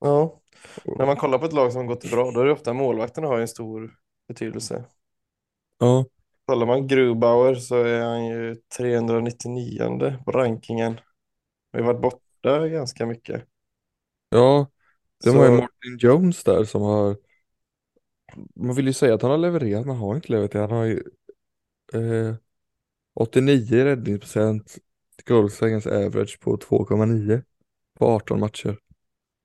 Ja, 0.00 0.40
när 0.98 1.06
man 1.06 1.16
kollar 1.16 1.38
på 1.38 1.44
ett 1.46 1.52
lag 1.52 1.72
som 1.72 1.80
har 1.80 1.88
gått 1.94 2.10
bra 2.10 2.30
då 2.30 2.40
är 2.40 2.44
det 2.44 2.52
ofta 2.52 2.72
målvakterna 2.72 3.26
har 3.26 3.36
ju 3.36 3.42
en 3.42 3.48
stor 3.48 3.96
betydelse. 4.28 4.84
Ja, 5.78 6.06
Kollar 6.46 6.66
man 6.66 6.86
Grubauer 6.86 7.54
så 7.54 7.76
är 7.76 8.00
han 8.00 8.26
ju 8.26 8.56
399 8.78 10.18
på 10.24 10.32
rankingen. 10.32 11.00
Vi 11.72 11.78
har 11.82 11.86
varit 11.92 12.02
borta 12.02 12.68
ganska 12.68 13.06
mycket. 13.06 13.44
ja, 14.30 14.66
de 15.24 15.30
Så- 15.30 15.36
har 15.38 15.44
ju 15.44 15.50
Martin 15.50 15.96
Jones 15.98 16.44
där 16.44 16.64
som 16.64 16.82
har, 16.82 17.16
man 18.54 18.76
vill 18.76 18.86
ju 18.86 18.92
säga 18.92 19.14
att 19.14 19.22
han 19.22 19.30
har 19.30 19.38
levererat, 19.38 19.86
men 19.86 19.96
han 19.96 20.04
har 20.08 20.14
inte 20.16 20.32
levererat. 20.32 20.70
Han 20.70 20.78
har 20.78 20.84
ju 20.84 21.02
eh, 21.94 22.34
89 23.14 23.76
i 23.76 23.84
räddningsprocent, 23.84 24.78
goals 25.26 25.62
against 25.62 25.86
average 25.86 26.40
på 26.40 26.56
2,9 26.56 27.42
på 27.98 28.06
18 28.06 28.40
matcher. 28.40 28.78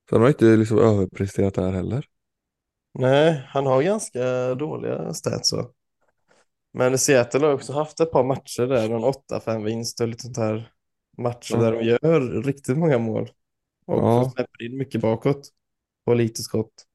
Så 0.09 0.15
han 0.15 0.21
har 0.21 0.27
inte 0.29 0.45
liksom 0.55 0.79
överpresterat 0.79 1.53
där 1.53 1.71
heller. 1.71 2.05
Nej, 2.93 3.45
han 3.47 3.65
har 3.65 3.83
ganska 3.83 4.55
dåliga 4.55 5.13
stats 5.13 5.49
så. 5.49 5.71
Men 6.73 6.97
Seattle 6.97 7.45
har 7.45 7.53
också 7.53 7.73
haft 7.73 7.99
ett 7.99 8.11
par 8.11 8.23
matcher 8.23 8.67
där, 8.67 8.89
någon 8.89 9.03
8-5 9.03 9.63
vinst 9.63 10.01
och 10.01 10.07
lite 10.07 10.23
sånt 10.23 10.37
här 10.37 10.71
matcher 11.17 11.55
Ja. 11.55 11.61
där 11.61 11.71
de 11.71 11.83
gör 11.83 12.43
riktigt 12.43 12.77
många 12.77 12.97
mål. 12.97 13.31
Och 13.85 13.97
ja. 13.97 14.31
släpper 14.35 14.63
in 14.65 14.77
mycket 14.77 15.01
bakåt 15.01 15.49
och 16.03 16.15
lite 16.15 16.41
skott. 16.41 16.85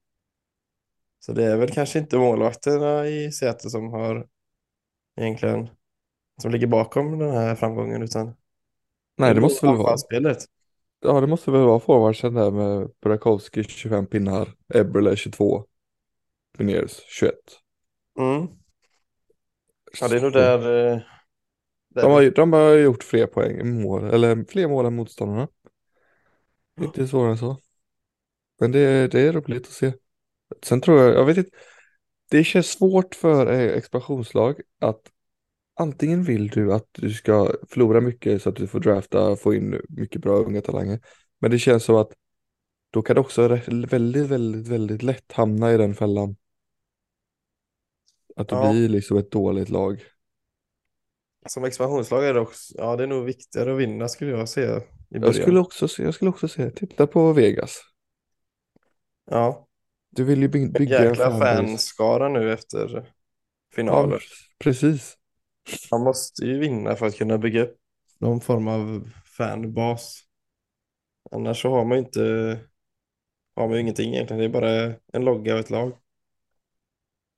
Så 1.19 1.33
det 1.33 1.45
är 1.45 1.57
väl 1.57 1.71
kanske 1.71 1.99
inte 1.99 2.17
målvakterna 2.17 3.07
i 3.07 3.31
Seattle 3.31 3.69
som 3.69 3.93
har 3.93 4.27
egentligen 5.15 5.69
som 6.41 6.51
ligger 6.51 6.67
bakom 6.67 7.19
den 7.19 7.31
här 7.31 7.55
framgången 7.55 8.01
utan 8.03 8.35
Nej, 9.17 9.33
det 9.33 9.41
måste 9.41 9.65
väl 9.65 9.75
vara. 9.75 9.87
anfallsspelet. 9.87 10.37
Ja, 10.99 11.21
det 11.21 11.27
måste 11.27 11.51
väl 11.51 11.61
vara 11.61 11.79
forwardsen 11.79 12.33
där 12.33 12.51
med 12.51 12.89
Burakovsky 13.01 13.63
25 13.63 14.05
pinnar, 14.07 14.53
Eberle 14.73 15.15
22, 15.15 15.65
Beniers 16.57 17.01
21. 17.07 17.33
Mm. 18.19 18.47
Ja, 20.01 20.07
det 20.07 20.17
är 20.17 20.21
nog 20.21 20.33
där 20.33 20.91
eh, 20.93 20.99
Det 21.89 22.01
De 22.01 22.11
har, 22.11 22.31
de 22.31 22.53
har 22.53 22.73
gjort 22.73 23.03
fler 23.03 23.27
poäng, 23.27 23.81
mål, 23.81 24.03
eller 24.03 24.45
fler 24.49 24.67
mål 24.67 24.85
än 24.85 24.95
motståndarna. 24.95 25.47
Inte 26.81 27.07
svårare 27.07 27.31
än 27.31 27.37
så. 27.37 27.57
Men 28.59 28.71
det, 28.71 29.07
det 29.07 29.21
är 29.21 29.33
roligt 29.33 29.65
att 29.67 29.71
se. 29.73 29.93
Sen 30.63 30.81
tror 30.81 30.99
jag, 31.01 31.15
jag 31.15 31.25
vet 31.25 31.37
inte, 31.37 31.51
det 32.31 32.43
känns 32.43 32.67
svårt 32.71 33.15
för 33.15 33.53
eh, 33.53 33.59
expansionslag 33.77 34.61
att 34.81 35.01
antingen 35.75 36.23
vill 36.23 36.47
du 36.49 36.73
att 36.73 36.87
du 36.93 37.13
ska 37.13 37.51
förlora 37.69 38.01
mycket 38.01 38.41
så 38.43 38.49
att 38.49 38.55
du 38.55 38.67
får 38.67 38.79
drafta, 38.79 39.35
få 39.35 39.55
in 39.55 39.81
mycket 39.89 40.21
bra 40.21 40.37
unga 40.37 40.61
talanger. 40.61 40.99
Men 41.39 41.51
det 41.51 41.59
känns 41.59 41.83
som 41.83 41.95
att 41.95 42.13
då 42.91 43.01
kan 43.01 43.15
du 43.15 43.21
också 43.21 43.47
väldigt, 43.47 44.27
väldigt, 44.27 44.67
väldigt 44.67 45.03
lätt 45.03 45.31
hamna 45.31 45.73
i 45.73 45.77
den 45.77 45.95
fällan. 45.95 46.35
Att 48.35 48.47
du 48.49 48.55
Ja, 48.55 48.57
blir 48.57 48.89
liksom 48.89 49.17
ett 49.17 49.31
dåligt 49.31 49.69
lag. 49.69 50.03
som 51.47 51.63
expansionslag 51.63 52.25
är 52.25 52.33
det 52.33 52.39
också, 52.39 52.73
ja 52.77 52.95
det 52.95 53.03
är 53.03 53.07
nog 53.07 53.25
viktigare 53.25 53.73
att 53.73 53.79
vinna 53.79 54.07
skulle 54.07 54.31
jag 54.31 54.49
säga 54.49 54.81
i 55.09 55.19
Jag 55.19 55.35
skulle 55.35 55.59
också 55.59 55.87
se, 55.87 56.03
jag 56.03 56.13
skulle 56.13 56.29
också 56.29 56.47
säga, 56.47 56.71
titta 56.71 57.07
på 57.07 57.33
Vegas. 57.33 57.81
Ja, 59.31 59.67
Du 60.09 60.23
vill 60.23 60.41
ju 60.41 60.47
by- 60.47 60.69
bygga 60.69 60.99
en 60.99 61.05
jäkla 61.09 61.39
fanskara 61.39 62.29
nu 62.29 62.53
efter 62.53 62.89
Ja, 62.95 63.03
finalen. 63.75 64.19
precis. 64.59 65.17
Man 65.91 66.01
måste 66.01 66.45
ju 66.45 66.59
vinna 66.59 66.95
för 66.95 67.05
att 67.05 67.15
kunna 67.15 67.37
bygga 67.37 67.63
upp 67.63 67.77
någon 68.19 68.41
form 68.41 68.67
av 68.67 69.09
fanbas. 69.37 70.21
Annars 71.31 71.61
så 71.61 71.69
har 71.69 71.85
man 71.85 71.97
ju 71.97 72.03
inte, 72.03 72.21
har 73.55 73.67
man 73.67 73.75
ju 73.75 73.81
ingenting 73.81 74.13
egentligen. 74.13 74.39
Det 74.39 74.45
är 74.45 74.61
bara 74.61 74.95
en 75.13 75.25
logga 75.25 75.53
och 75.53 75.59
ett 75.59 75.69
lag. 75.69 75.97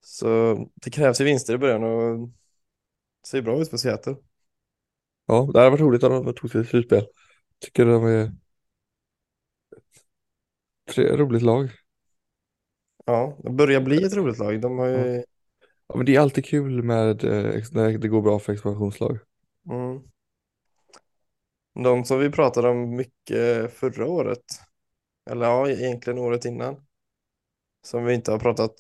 Så 0.01 0.55
det 0.75 0.89
krävs 0.89 1.21
ju 1.21 1.25
vinster 1.25 1.53
i 1.53 1.57
början 1.57 1.83
och 1.83 2.27
det 3.21 3.27
ser 3.27 3.41
bra 3.41 3.61
ut 3.61 3.69
för 3.69 3.77
Seattle. 3.77 4.15
Ja, 5.25 5.49
det 5.53 5.59
hade 5.59 5.69
varit 5.69 5.81
roligt 5.81 6.03
om 6.03 6.25
de 6.25 6.33
tog 6.33 6.51
sig 6.51 6.61
till 6.61 6.69
slutspel. 6.69 7.07
Tycker 7.59 7.85
de 7.85 8.05
är 8.05 8.31
tre 10.93 11.17
roligt 11.17 11.41
lag. 11.41 11.69
Ja, 13.09 13.37
det 13.43 13.49
börjar 13.49 13.81
bli 13.81 14.03
ett 14.03 14.13
roligt 14.15 14.37
lag. 14.37 14.61
De 14.61 14.77
har 14.79 14.87
ju, 14.87 15.23
Ja, 15.87 15.95
men 15.97 16.05
det 16.05 16.15
är 16.15 16.19
alltid 16.19 16.45
kul 16.45 16.83
med 16.83 17.23
eh, 17.23 17.63
när 17.71 17.97
det 17.97 18.07
går 18.07 18.21
bra 18.21 18.39
för 18.39 18.53
expansionslag. 18.53 19.19
mm, 19.69 20.03
de 21.83 22.05
som 22.05 22.19
vi 22.19 22.29
pratade 22.29 22.69
om 22.69 22.95
mycket 22.95 23.73
förra 23.73 24.07
året, 24.07 24.43
eller 25.29 25.45
ja, 25.45 25.69
egentligen 25.69 26.19
året 26.19 26.45
innan, 26.45 26.85
som 27.81 28.05
vi 28.05 28.13
inte 28.13 28.31
har 28.31 28.39
pratat 28.39 28.73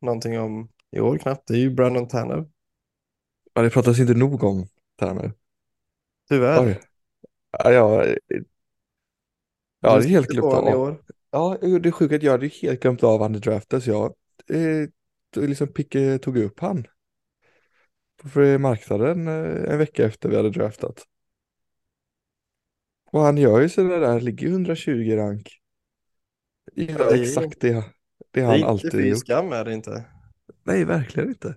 någonting 0.00 0.38
om 0.40 0.68
i 0.90 1.00
år 1.00 1.18
knappt, 1.18 1.48
det 1.48 1.54
är 1.54 1.58
ju 1.58 1.70
Brandon 1.70 2.08
Tanner. 2.08 2.46
Ja, 3.54 3.62
det 3.62 3.70
pratas 3.70 3.98
inte 3.98 4.14
nog 4.14 4.44
om 4.44 4.66
Tanner. 4.96 5.32
Tyvärr. 6.28 6.66
Oj. 6.66 6.80
Ja, 7.50 7.72
ja, 7.72 8.04
ja, 9.80 9.98
det 9.98 10.04
är 10.04 10.08
helt 10.08 10.28
glömt 10.28 10.54
Ja, 11.34 11.58
det 11.60 11.88
är 11.88 11.90
sjukt 11.90 12.14
att 12.14 12.22
jag 12.22 12.32
hade 12.32 12.46
helt 12.48 12.80
glömt 12.82 13.02
av 13.02 13.22
han 13.22 13.32
draften. 13.32 13.80
Så 13.80 13.90
jag 13.90 14.14
eh, 14.48 14.88
liksom 15.46 15.68
Picke 15.68 16.18
tog 16.18 16.36
upp 16.36 16.60
han 16.60 16.86
på 18.22 18.58
marknaden 18.58 19.28
eh, 19.28 19.72
en 19.72 19.78
vecka 19.78 20.04
efter 20.04 20.28
vi 20.28 20.36
hade 20.36 20.50
draftat. 20.50 21.02
Och 23.12 23.20
han 23.20 23.36
gör 23.36 23.60
ju 23.60 23.68
sådär 23.68 24.00
där, 24.00 24.20
ligger 24.20 24.46
ju 24.46 24.52
120 24.52 25.16
rank. 25.16 25.60
Ja, 26.74 26.84
Gör 26.84 26.98
det 26.98 27.04
är- 27.18 27.22
exakt 27.22 27.60
det, 27.60 27.72
det 27.72 27.84
Det 28.30 28.40
är 28.40 28.44
han 28.44 28.56
inte 28.56 28.68
alltid 28.68 29.06
gjort. 29.06 29.18
skam 29.18 29.52
är 29.52 29.64
det 29.64 29.74
inte. 29.74 30.04
Nej, 30.62 30.84
verkligen 30.84 31.28
inte. 31.28 31.56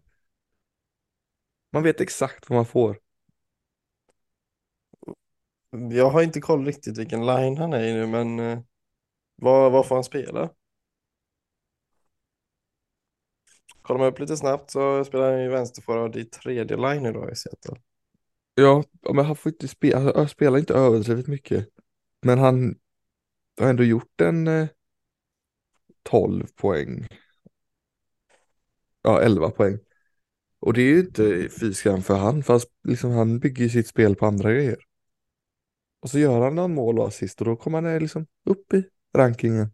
Man 1.71 1.83
vet 1.83 2.01
exakt 2.01 2.49
vad 2.49 2.57
man 2.57 2.65
får. 2.65 2.99
Jag 5.91 6.09
har 6.09 6.21
inte 6.21 6.41
koll 6.41 6.65
riktigt 6.65 6.97
vilken 6.97 7.25
line 7.25 7.57
han 7.57 7.73
är 7.73 7.83
i 7.83 7.93
nu, 7.93 8.07
men 8.07 8.39
eh, 8.39 8.59
vad, 9.41 9.71
vad 9.71 9.87
får 9.87 9.95
han 9.95 10.03
spela? 10.03 10.49
Kollar 13.81 13.99
man 13.99 14.07
upp 14.07 14.19
lite 14.19 14.37
snabbt 14.37 14.71
så 14.71 15.05
spelar 15.05 15.31
han 15.31 15.43
ju 15.43 15.49
vänsterforward 15.49 16.15
i 16.15 16.25
tredje 16.25 16.77
line 16.77 17.05
idag 17.05 17.31
i 17.31 17.35
Seattle. 17.35 17.75
Ja, 18.55 18.83
men 19.13 19.25
han 19.25 19.35
får 19.35 19.51
inte 19.51 19.67
spela, 19.67 20.13
han 20.15 20.29
spelar 20.29 20.57
inte 20.57 20.73
överdrivet 20.73 21.27
mycket. 21.27 21.69
Men 22.21 22.39
han 22.39 22.75
har 23.59 23.69
ändå 23.69 23.83
gjort 23.83 24.21
en 24.21 24.47
eh, 24.47 24.67
12 26.03 26.47
poäng. 26.55 27.07
Ja, 29.01 29.21
11 29.21 29.49
poäng. 29.49 29.79
Och 30.59 30.73
det 30.73 30.81
är 30.81 30.85
ju 30.85 30.99
inte 30.99 31.49
fy 31.59 31.73
skam 31.73 32.01
för 32.01 32.15
han, 32.15 32.43
fast 32.43 32.69
liksom 32.83 33.11
han 33.11 33.39
bygger 33.39 33.63
ju 33.63 33.69
sitt 33.69 33.87
spel 33.87 34.15
på 34.15 34.25
andra 34.25 34.53
grejer. 34.53 34.77
Och 35.99 36.09
så 36.09 36.19
gör 36.19 36.41
han 36.41 36.55
någon 36.55 36.73
mål 36.73 36.99
och 36.99 37.07
assist 37.07 37.41
och 37.41 37.45
då 37.47 37.55
kommer 37.55 37.81
han 37.81 37.99
liksom 37.99 38.27
upp 38.45 38.73
i 38.73 38.83
rankingen. 39.15 39.71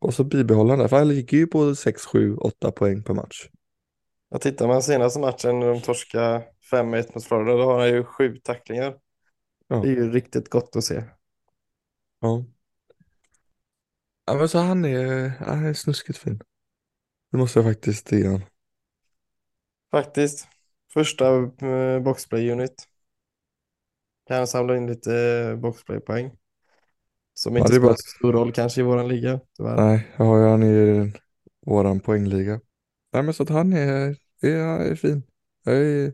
Och 0.00 0.14
så 0.14 0.24
bibehåller 0.24 0.70
han 0.70 0.78
det, 0.78 0.88
för 0.88 0.96
han 0.96 1.08
ligger 1.08 1.38
ju 1.38 1.46
på 1.46 1.74
6, 1.74 2.06
7, 2.06 2.36
8 2.36 2.72
poäng 2.72 3.02
per 3.02 3.14
match. 3.14 3.48
Jag 4.28 4.40
tittar 4.40 4.66
man 4.66 4.82
senaste 4.82 5.20
matchen 5.20 5.60
när 5.60 5.66
de 5.66 5.80
torskade 5.80 6.44
5-1 6.72 7.10
mot 7.14 7.24
Florida, 7.24 7.56
då 7.56 7.64
har 7.64 7.78
han 7.78 7.88
ju 7.88 8.04
sju 8.04 8.36
tacklingar. 8.36 8.98
Ja. 9.68 9.76
Det 9.76 9.88
är 9.88 9.92
ju 9.92 10.12
riktigt 10.12 10.50
gott 10.50 10.76
att 10.76 10.84
se. 10.84 11.04
Ja. 12.20 12.44
Ja 14.26 14.34
men 14.34 14.48
så 14.48 14.58
han 14.58 14.84
är, 14.84 15.28
han 15.28 15.64
är 15.64 15.74
snuskigt 15.74 16.18
fin. 16.18 16.40
Det 17.30 17.38
måste 17.38 17.58
jag 17.58 17.66
faktiskt 17.66 18.12
ge 18.12 18.26
han. 18.26 18.42
Faktiskt. 19.90 20.48
Första 20.92 21.42
eh, 21.42 22.00
boxplay-unit. 22.00 22.88
Kan 24.26 24.46
samla 24.46 24.76
in 24.76 24.86
lite 24.86 25.14
eh, 25.16 25.56
boxplay-poäng. 25.56 26.30
Som 27.38 27.56
inte 27.56 27.68
spelar 27.68 27.86
bara- 27.86 27.96
stor 27.96 28.32
roll 28.32 28.52
kanske 28.52 28.80
i 28.80 28.84
våran 28.84 29.08
liga. 29.08 29.40
Tyvärr. 29.56 29.76
Nej, 29.76 30.06
jag 30.16 30.24
har 30.24 30.38
ju 30.38 30.44
han 30.44 30.62
i 30.62 31.12
våran 31.66 32.00
poängliga. 32.00 32.60
Nej 33.12 33.22
men 33.22 33.34
så 33.34 33.42
att 33.42 33.48
han 33.48 33.72
är, 33.72 34.16
är, 34.42 34.56
är 34.90 34.94
fin. 34.94 35.22
Jag 35.64 35.76
är 35.76 36.12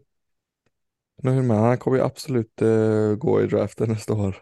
nöjd 1.23 1.45
med 1.45 1.57
Han 1.57 1.79
kommer 1.79 1.97
ju 1.97 2.03
absolut 2.03 2.63
eh, 2.63 3.15
gå 3.15 3.43
i 3.43 3.47
draften 3.47 3.89
nästa 3.89 4.13
år. 4.13 4.37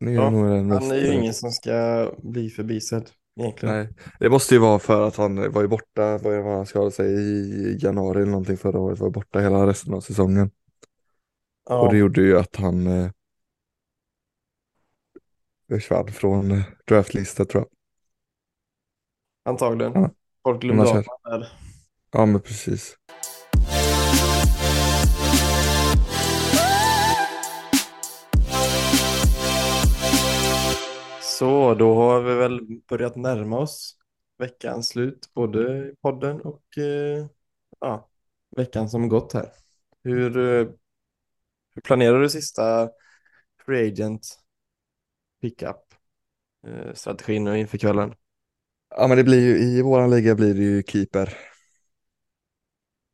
Han 0.00 0.08
är 0.08 0.12
Ja, 0.12 0.24
Han 0.24 0.90
är 0.90 0.94
ju 0.94 1.12
ingen 1.14 1.34
som 1.34 1.50
ska 1.50 2.10
bli 2.22 2.50
förbisedd 2.50 3.10
egentligen. 3.40 3.74
Nej, 3.74 3.88
det 4.20 4.30
måste 4.30 4.54
ju 4.54 4.60
vara 4.60 4.78
för 4.78 5.08
att 5.08 5.16
han 5.16 5.52
var 5.52 5.62
ju 5.62 5.68
borta, 5.68 6.18
vad 6.18 6.44
var 6.44 6.56
han 6.56 6.66
skadade 6.66 6.90
sig 6.92 7.12
i 7.12 7.78
januari 7.82 8.22
eller 8.22 8.30
någonting 8.30 8.56
förra 8.56 8.78
året, 8.80 8.98
var 8.98 9.10
borta 9.10 9.40
hela 9.40 9.66
resten 9.66 9.94
av 9.94 10.00
säsongen. 10.00 10.50
Ja, 11.68 11.80
Och 11.80 11.92
det 11.92 11.98
gjorde 11.98 12.20
ju 12.22 12.38
att 12.38 12.56
han 12.56 12.86
eh, 12.86 13.10
försvann 15.70 16.08
från 16.08 16.50
eh, 16.50 16.62
draftlistan 16.84 17.46
tror 17.46 17.62
jag. 17.62 17.70
antagligen. 19.52 19.92
Ja. 19.94 20.10
Folk 20.42 20.60
glömde 20.60 20.90
av 20.90 21.04
där. 21.24 21.52
Ja 22.12 22.26
men 22.26 22.40
precis. 22.40 22.96
Så 31.22 31.74
då 31.74 31.94
har 31.94 32.20
vi 32.20 32.34
väl 32.34 32.60
börjat 32.88 33.16
närma 33.16 33.58
oss 33.58 33.96
veckans 34.38 34.88
slut, 34.88 35.30
både 35.34 35.88
i 35.88 35.94
podden 36.02 36.40
och 36.40 36.78
eh, 36.78 37.26
ja, 37.80 38.08
veckan 38.56 38.90
som 38.90 39.08
gått 39.08 39.32
här. 39.32 39.52
Hur, 40.04 40.38
eh, 40.38 40.68
hur 41.74 41.82
planerar 41.82 42.20
du 42.20 42.28
sista 42.28 42.90
free 43.66 43.88
agent 43.88 44.39
pickup-strategin 45.40 47.46
eh, 47.46 47.52
nu 47.52 47.58
inför 47.58 47.78
kvällen? 47.78 48.14
Ja 48.96 49.06
men 49.08 49.16
det 49.16 49.24
blir 49.24 49.40
ju, 49.40 49.58
i 49.58 49.82
våran 49.82 50.10
liga 50.10 50.34
blir 50.34 50.54
det 50.54 50.62
ju 50.62 50.82
keeper. 50.82 51.36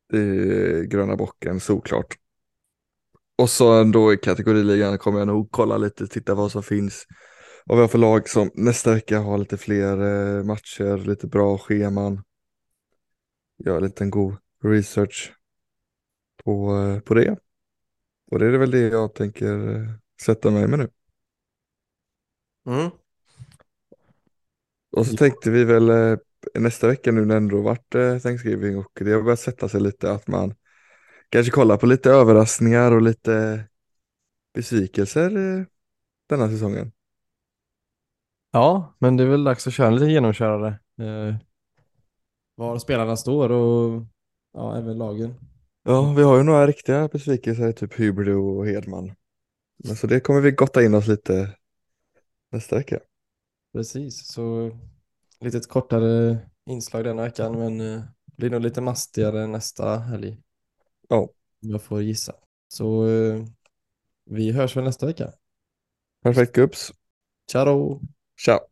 Det 0.09 0.19
är 0.19 0.83
gröna 0.83 1.15
bocken, 1.15 1.59
såklart. 1.59 2.17
Och 3.37 3.49
så 3.49 3.83
då 3.83 4.13
i 4.13 4.17
kategoriligan 4.17 4.97
kommer 4.97 5.19
jag 5.19 5.27
nog 5.27 5.51
kolla 5.51 5.77
lite, 5.77 6.07
titta 6.07 6.35
vad 6.35 6.51
som 6.51 6.63
finns. 6.63 7.05
Vad 7.65 7.77
vi 7.77 7.81
har 7.81 7.87
för 7.87 7.97
lag 7.97 8.29
som 8.29 8.51
nästa 8.53 8.93
vecka 8.93 9.19
har 9.19 9.37
lite 9.37 9.57
fler 9.57 9.97
eh, 10.37 10.43
matcher, 10.43 10.97
lite 10.97 11.27
bra 11.27 11.57
scheman. 11.57 12.23
Gör 13.65 13.81
lite 13.81 14.03
en 14.03 14.09
god 14.09 14.35
research 14.63 15.33
på, 16.43 16.75
eh, 16.75 16.99
på 16.99 17.13
det. 17.13 17.37
Och 18.31 18.39
det 18.39 18.45
är 18.45 18.57
väl 18.57 18.71
det 18.71 18.79
jag 18.79 19.15
tänker 19.15 19.75
eh, 19.75 19.89
sätta 20.21 20.51
mig 20.51 20.67
med 20.67 20.79
nu. 20.79 20.89
Mm. 22.67 22.91
Och 24.91 25.05
så 25.07 25.17
tänkte 25.17 25.51
vi 25.51 25.63
väl 25.63 25.89
eh, 25.89 26.17
nästa 26.59 26.87
vecka 26.87 27.11
nu 27.11 27.25
när 27.25 27.27
det 27.27 27.37
ändå 27.37 27.61
varit 27.61 27.95
eh, 27.95 28.17
Thanksgiving 28.17 28.77
och 28.77 28.91
det 28.99 29.11
har 29.11 29.21
börjat 29.21 29.39
sätta 29.39 29.69
sig 29.69 29.81
lite 29.81 30.11
att 30.11 30.27
man 30.27 30.53
kanske 31.29 31.51
kollar 31.51 31.77
på 31.77 31.85
lite 31.85 32.11
överraskningar 32.11 32.91
och 32.91 33.01
lite 33.01 33.65
besvikelser 34.53 35.37
eh, 35.37 35.65
denna 36.29 36.49
säsongen. 36.49 36.91
Ja, 38.51 38.95
men 38.99 39.17
det 39.17 39.23
är 39.23 39.27
väl 39.27 39.43
dags 39.43 39.67
att 39.67 39.73
köra 39.73 39.89
lite 39.89 40.05
genomkörare. 40.05 40.79
Var 42.55 42.79
spelarna 42.79 43.17
står 43.17 43.51
och 43.51 44.03
ja, 44.53 44.77
även 44.77 44.97
lagen. 44.97 45.33
Ja, 45.83 46.13
vi 46.17 46.23
har 46.23 46.37
ju 46.37 46.43
några 46.43 46.67
riktiga 46.67 47.07
besvikelser, 47.07 47.71
typ 47.71 47.99
Hybrid 47.99 48.35
och 48.35 48.67
Hedman. 48.67 49.11
Men 49.83 49.95
så 49.95 50.07
det 50.07 50.19
kommer 50.19 50.41
vi 50.41 50.51
gotta 50.51 50.83
in 50.83 50.95
oss 50.95 51.07
lite 51.07 51.55
nästa 52.51 52.75
vecka. 52.75 52.99
Precis, 53.73 54.27
så 54.27 54.71
lite 55.39 55.59
kortare 55.59 56.39
inslag 56.65 57.03
denna 57.03 57.21
veckan, 57.23 57.59
men 57.59 57.81
eh, 57.81 58.03
blir 58.37 58.49
nog 58.49 58.61
lite 58.61 58.81
mastigare 58.81 59.47
nästa 59.47 59.97
helg. 59.99 60.37
Ja, 61.09 61.29
Om 61.63 61.69
jag 61.71 61.81
får 61.81 62.01
gissa. 62.01 62.35
Så 62.67 63.07
eh, 63.07 63.43
vi 64.25 64.51
hörs 64.51 64.77
väl 64.77 64.83
nästa 64.83 65.05
vecka. 65.05 65.33
perfekt 66.23 66.53
gubbs. 66.55 66.93
Ciao! 67.47 68.01
Ciao! 68.37 68.67